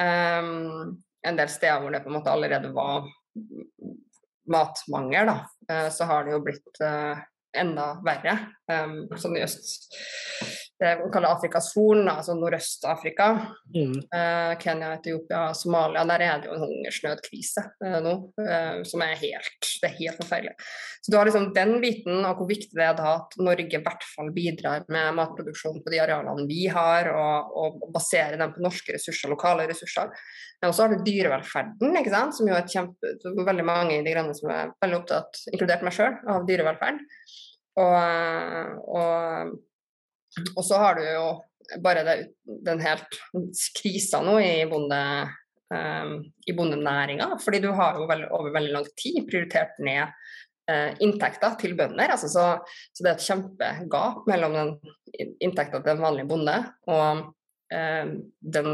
[0.00, 3.08] Um, en del steder hvor det på en måte allerede var
[4.50, 5.36] matmangel, da,
[5.70, 7.20] uh, så har det jo blitt uh,
[7.56, 8.38] enda verre.
[8.70, 9.90] Um, sånn i øst
[10.80, 13.26] det man kaller Afrikas Horn, altså Nordøst-Afrika.
[13.74, 13.98] Mm.
[14.16, 16.06] Eh, Kenya, Etiopia, Somalia.
[16.08, 20.22] Der er det jo en hungersnødkrise eh, nå eh, som er helt, det er helt
[20.22, 20.54] forferdelig.
[21.04, 23.82] Så du har liksom den biten, og hvor viktig det er da at Norge i
[23.84, 28.64] hvert fall bidrar med matproduksjon på de arealene vi har, og, og baserer dem på
[28.64, 30.08] norske ressurser, lokale ressurser.
[30.62, 32.40] Men også har du dyrevelferden, ikke sant?
[32.40, 35.84] som jo er et kjempe, veldig mange i De Grønne som er veldig opptatt, inkludert
[35.84, 37.04] meg sjøl, av dyrevelferd.
[37.80, 39.58] Og, og
[40.56, 41.24] og så har du jo
[41.82, 42.16] bare det,
[42.66, 43.18] den helt
[43.78, 45.00] krisa nå i bonde
[45.74, 46.14] um,
[46.46, 50.06] i bondenæringa, fordi du har jo veld, over veldig lang tid prioritert ned
[50.70, 52.14] uh, inntekter til bønder.
[52.14, 52.46] Altså så,
[52.92, 54.72] så, det er et kjempegap mellom den
[55.42, 56.56] inntekta til en vanlig bonde
[56.90, 57.28] og
[57.74, 58.72] uh, den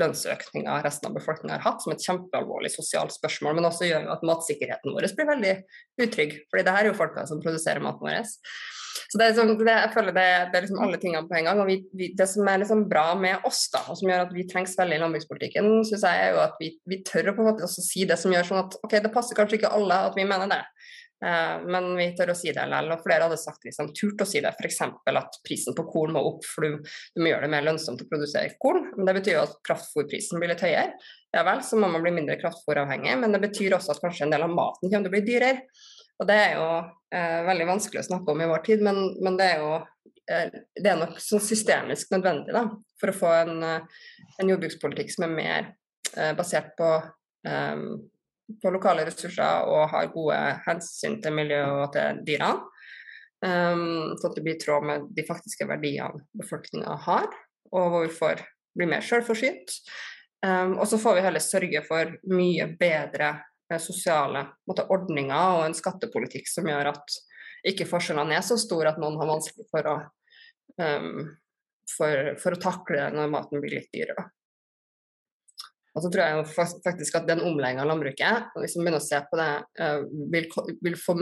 [0.00, 3.56] lønnsøkninga resten av befolkninga har hatt, som et kjempealvorlig sosialt spørsmål.
[3.58, 5.54] Men også gjør at matsikkerheten vår blir veldig
[6.04, 8.28] utrygg, fordi det her er jo folka som produserer maten vår.
[9.10, 11.48] Så det er sånn, det, jeg føler det, det, er liksom alle tingene på en
[11.50, 11.62] gang.
[11.62, 14.34] og vi, vi, Det som er liksom bra med oss, da, og som gjør at
[14.36, 17.44] vi trengs veldig i landbrukspolitikken, synes jeg er jo at vi, vi tør å på
[17.44, 20.02] en måte også si det som gjør sånn at ok, det passer kanskje ikke alle
[20.10, 20.64] at vi mener det.
[21.20, 22.94] Uh, men vi tør å si det likevel.
[22.94, 24.54] Og flere hadde sagt liksom, turt å si det.
[24.56, 24.80] F.eks.
[25.12, 28.08] at prisen på korn må opp, for du, du, må gjøre det mer lønnsomt å
[28.08, 28.88] produsere korn.
[28.96, 30.96] Men det betyr jo at kraftfôrprisen blir litt høyere.
[31.36, 34.32] Ja vel, så må man bli mindre kraftfôravhengig, men det betyr også at kanskje en
[34.32, 35.66] del av maten kommer til å bli dyrere.
[36.20, 36.66] Og det er jo
[37.16, 39.72] eh, veldig vanskelig å snakke om i vår tid, men, men det er jo
[40.28, 42.66] eh, det er nok sånn systemisk nødvendig da,
[43.00, 44.02] for å få en, eh,
[44.42, 45.70] en jordbrukspolitikk som er mer
[46.16, 46.90] eh, basert på,
[47.48, 47.86] eh,
[48.60, 52.68] på, lokale ressurser og har gode hensyn til miljøet og til dyrene.
[53.40, 57.30] Um, sånn at det blir i tråd med de faktiske verdiene befolkninga har,
[57.72, 58.42] og hvor vi får
[58.76, 59.78] bli mer sjølforsynt.
[60.44, 63.30] Um, og så får vi heller sørge for mye bedre
[63.78, 67.20] sosiale måte, ordninger og en skattepolitikk som gjør at
[67.70, 69.96] ikke forskjellene er så store at noen har vanskelig for å,
[70.80, 71.24] um,
[71.92, 74.26] for, for å takle det når maten blir litt dyrere.
[75.90, 79.18] Og så tror jeg faktisk at den omlegginga av landbruket, hvis man begynner å se
[79.26, 79.50] på det,
[79.82, 80.46] uh, vil,
[80.86, 81.16] vil, få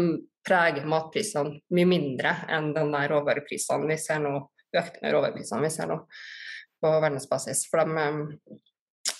[0.46, 4.36] prege matprisene mye mindre enn den der råvareprisene vi ser nå,
[4.76, 5.98] økte råvareprisene vi ser nå
[6.78, 7.64] på verdensbasis.
[7.72, 8.22] For de, um,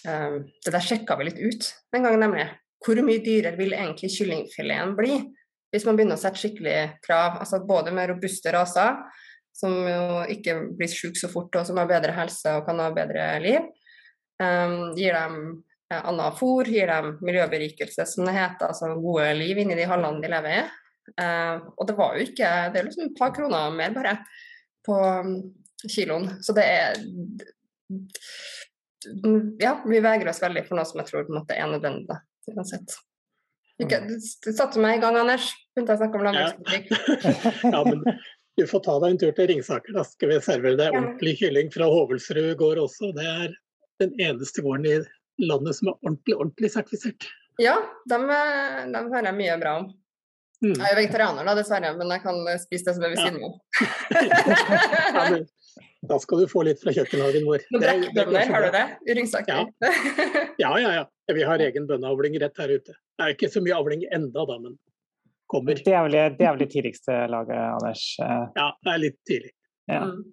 [0.07, 2.47] um, det der sjekka vi litt ut den gangen, nemlig
[2.85, 5.19] hvor mye dyrere vil egentlig kyllingfileten bli
[5.73, 9.03] hvis man begynner å sette skikkelig krav, altså både med robuste raser,
[9.59, 12.89] som jo ikke blir syke så fort og som har bedre helse og kan ha
[12.95, 13.67] bedre liv,
[14.41, 15.39] um, gir dem
[15.91, 20.23] eh, annet fôr, gir dem miljøberikelse, som det heter, altså gode liv inni de hallene
[20.25, 20.63] de lever i.
[21.19, 24.11] Uh, og det var jo ikke Det er liksom et par kroner mer bare
[24.85, 25.31] på um,
[25.89, 26.27] kiloen.
[26.45, 26.99] Så det er
[29.63, 32.19] Ja, vi vegrer oss veldig for noe som jeg tror på en måte er nødvendig.
[32.55, 32.97] Uansett.
[33.79, 35.53] Ikke, du, du satte meg i gang, Anders.
[35.77, 36.87] Begynte å snakke om landbrukspolitikk.
[36.91, 37.73] Ja.
[37.77, 38.03] ja, men
[38.59, 39.95] du får ta deg en tur til Ringsaker.
[39.95, 43.13] Da skal vi servere deg ordentlig kylling fra Hovelsrud gård også.
[43.15, 43.55] Det er
[44.03, 47.29] den eneste gården i landet som er ordentlig, ordentlig sertifisert.
[47.63, 47.77] Ja,
[48.11, 48.27] dem,
[48.95, 49.89] dem hører jeg mye bra om.
[50.59, 50.75] Mm.
[50.75, 53.53] Jeg er vegetarianer, da, dessverre, men jeg kan spise det som er ved siden av.
[56.09, 57.65] da skal du få litt fra kjøkkenhagen vår.
[57.75, 58.85] Brekkbønner, har du det?
[59.09, 59.17] I
[59.49, 59.65] Ja.
[60.65, 61.05] ja, ja, ja.
[61.35, 62.95] Vi har egen bønneavling rett her ute.
[62.95, 64.79] Det er ikke så mye avling enda da, men
[65.51, 65.75] kommer.
[65.85, 68.05] Det er vel det, er vel det tidligste laget, Anders?
[68.21, 69.55] Ja, det er litt tidlig.
[69.89, 70.05] Ja.
[70.05, 70.27] Mm.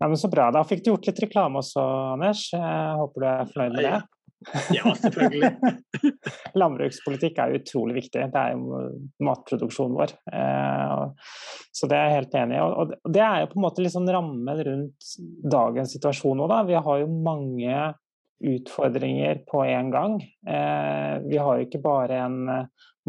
[0.00, 0.48] Ja, men Så bra.
[0.50, 1.82] Da fikk du gjort litt reklame også,
[2.14, 2.46] Anders.
[2.54, 3.98] Jeg håper du er fornøyd med det?
[4.74, 5.50] Ja, selvfølgelig.
[6.60, 8.26] Landbrukspolitikk er utrolig viktig.
[8.32, 8.82] Det er jo
[9.24, 10.14] matproduksjonen vår.
[10.32, 11.32] Eh,
[11.76, 12.62] så det er jeg helt enig i.
[12.64, 15.10] Og det er jo på en måte liksom rammen rundt
[15.56, 17.82] dagens situasjon òg, Vi har jo mange
[18.40, 20.20] utfordringer på en gang.
[20.48, 22.40] Eh, vi har jo ikke bare en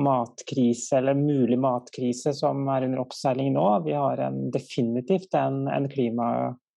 [0.01, 3.67] matkrise eller mulig matkrise som er under oppseiling nå.
[3.85, 5.87] Vi har en, definitivt en, en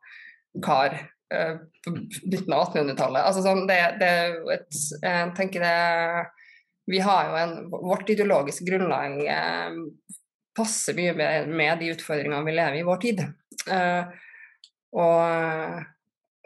[0.66, 0.91] kar
[1.34, 3.22] uh, på midten av 1800-tallet.
[3.24, 4.14] Altså, sånn, det, det,
[4.58, 4.72] et,
[5.02, 5.80] jeg tenker det
[6.91, 9.72] vi har jo en, Vårt ideologiske grunnlag eh,
[10.58, 13.24] passer mye med, med, de utfordringene vi lever i vår tid.
[13.70, 14.04] Uh,
[14.97, 15.80] og,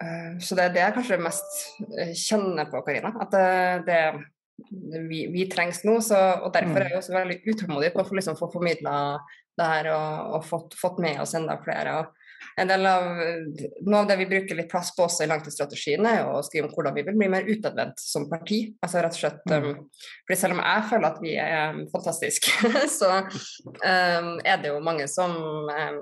[0.04, 1.60] uh, så det, er det jeg kanskje mest
[1.98, 3.14] eh, kjenner på, Karina.
[3.24, 4.02] At det, det
[5.10, 5.98] vi, vi, trengs nå.
[6.04, 8.96] Så, og derfor er jeg også veldig utålmodig på å liksom få formidla
[9.56, 12.00] det her og, og fått, fått, med oss enda flere.
[12.02, 12.25] Og,
[12.62, 13.04] en del av,
[13.84, 16.76] Noe av det vi bruker litt plass på også i langtidsstrategien, er å skrive om
[16.76, 18.62] hvordan vi vil bli mer utadvendt som parti.
[18.84, 19.68] Altså rett og slett, um,
[20.24, 25.10] fordi Selv om jeg føler at vi er fantastiske, så um, er det jo mange
[25.12, 26.02] som um,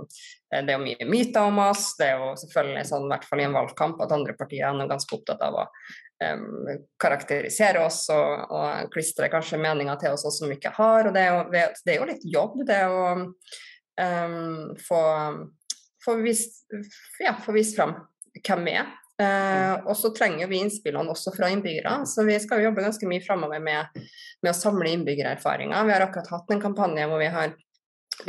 [0.53, 1.91] Det er jo mye myter om oss.
[1.97, 4.93] Det er jo selvfølgelig sånn, i hvert fall i en valgkamp, at andre partier er
[4.93, 5.67] ganske opptatt av å
[7.01, 11.09] karakterisere oss og, og klistre kanskje meninger til oss som vi ikke har.
[11.09, 13.01] og Det er jo, det er jo litt jobb, det å
[13.99, 15.01] um, få,
[16.03, 16.65] få, vist,
[17.19, 17.95] ja, få vist fram
[18.43, 18.91] hvem vi er.
[19.21, 23.21] Eh, og så trenger vi innspillene også fra innbyggere, så vi skal jobbe ganske mye
[23.21, 23.99] framover med,
[24.41, 25.85] med, å samle innbyggererfaringer.
[25.85, 27.53] Vi har akkurat hatt en kampanje hvor vi har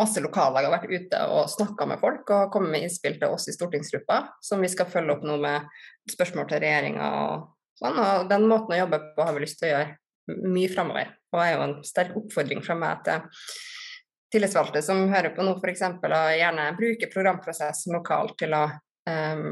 [0.00, 3.50] masse lokallag har vært ute og snakka med folk og kommet med innspill til oss
[3.50, 5.68] i stortingsgruppa, som vi skal følge opp nå med
[6.10, 7.44] spørsmål til regjeringa og
[7.80, 8.00] sånn.
[8.00, 11.12] Og den måten å jobbe på har vi lyst til å gjøre mye framover.
[11.34, 13.28] Og er jo en sterk oppfordring fra meg til
[14.34, 15.84] tillitsvalgte som hører på nå f.eks.
[16.02, 19.48] gjerne bruke programprosess lokalt til å um,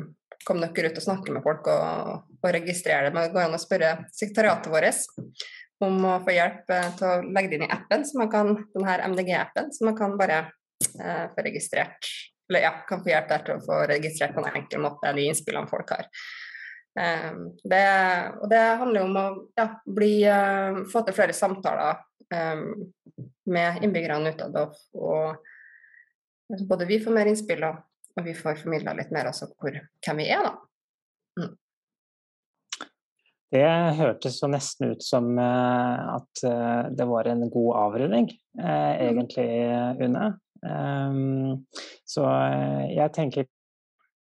[0.47, 3.15] komme dere ut og snakke med folk og, og registrere det.
[3.15, 5.47] Men Det går an å spørre sekretariatet vårt
[5.83, 8.53] om å få hjelp eh, til å legge det inn i appen, så man kan,
[8.75, 12.07] denne MDG-appen, så man kan bare uh, få registrert
[12.53, 15.25] eller ja, kan få hjelp der til å få registrert på en enkel måte de
[15.25, 16.09] innspillene folk har.
[16.93, 17.85] Um, det,
[18.43, 19.27] og det handler om å
[19.57, 22.03] ja, bli, uh, få til flere samtaler
[22.33, 22.93] um,
[23.53, 24.57] med innbyggerne utad.
[24.57, 25.37] Og, og,
[26.53, 27.81] altså både vi får mer innspill, og,
[28.17, 30.55] og vi får formidla litt mer altså, hvor, hvem vi er, da.
[31.41, 31.53] Mm.
[33.53, 33.67] Det
[33.99, 38.31] hørtes så nesten ut som uh, at uh, det var en god avrunding,
[38.61, 39.03] uh, mm.
[39.11, 39.51] egentlig,
[40.01, 40.31] Une.
[40.63, 41.67] Um,
[42.07, 42.23] så
[42.87, 43.49] jeg tenker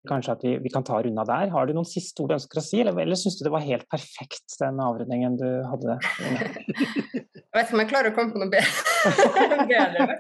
[0.09, 1.52] kanskje at vi, vi kan ta runda der.
[1.55, 3.64] Har du noen siste ord du ønsker å si, eller, eller syns du det var
[3.64, 5.98] helt perfekt, den avrundingen du hadde?
[7.55, 10.14] Jeg vet ikke om jeg klarer å komme på noe bedre, bedre.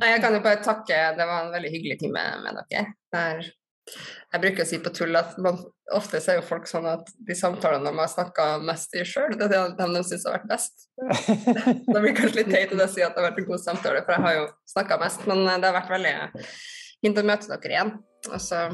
[0.00, 1.00] Nei, jeg kan jo bare takke.
[1.18, 2.84] Det var en veldig hyggelig time med dere.
[3.12, 3.42] Der,
[4.32, 5.60] jeg bruker å si på tull at man,
[5.96, 9.50] ofte er jo folk sånn at de samtalene de har snakka mest i sjøl, det
[9.50, 10.88] er det de, de syns har vært best.
[11.92, 14.16] Det blir kanskje litt teit å si at det har vært en god samtale, for
[14.16, 16.14] jeg har jo snakka mest, men det har vært veldig
[17.04, 17.94] fint å møte dere igjen.
[18.26, 18.64] Og så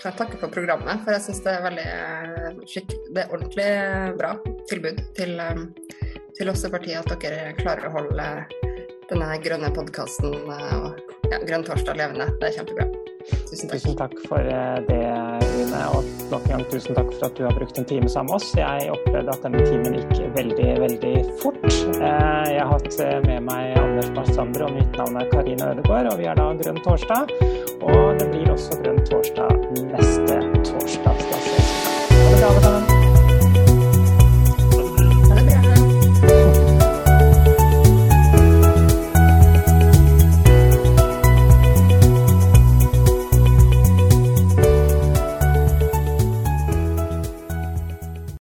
[0.00, 3.70] kan jeg takke for programmet, for jeg syns det er veldig skikk, Det er ordentlig
[4.18, 4.34] bra
[4.70, 5.66] tilbud til, um,
[6.36, 8.28] til oss i partiet at dere klarer å holde
[9.10, 11.00] denne grønne podkasten og
[11.30, 12.28] ja, Grønn torsdag levende.
[12.40, 12.86] Det er kjempebra.
[13.48, 13.78] Tusen takk.
[13.80, 15.00] Tusen takk for eh, det,
[15.54, 15.82] Rune.
[15.96, 18.36] Og nok en gang tusen takk for at du har brukt en time sammen med
[18.36, 18.50] oss.
[18.58, 21.64] Jeg opplevde at denne timen gikk veldig, veldig fort.
[21.64, 26.12] Eh, jeg har hatt eh, med meg Anders Barsander, og mitt navn er Karine Ødegaard,
[26.12, 27.34] og vi er da Grønn torsdag.
[27.84, 29.50] Og det oss på Grønn torsdag
[29.90, 30.40] neste
[30.70, 31.16] torsdag.
[32.10, 32.93] Ha det bra, alle sammen.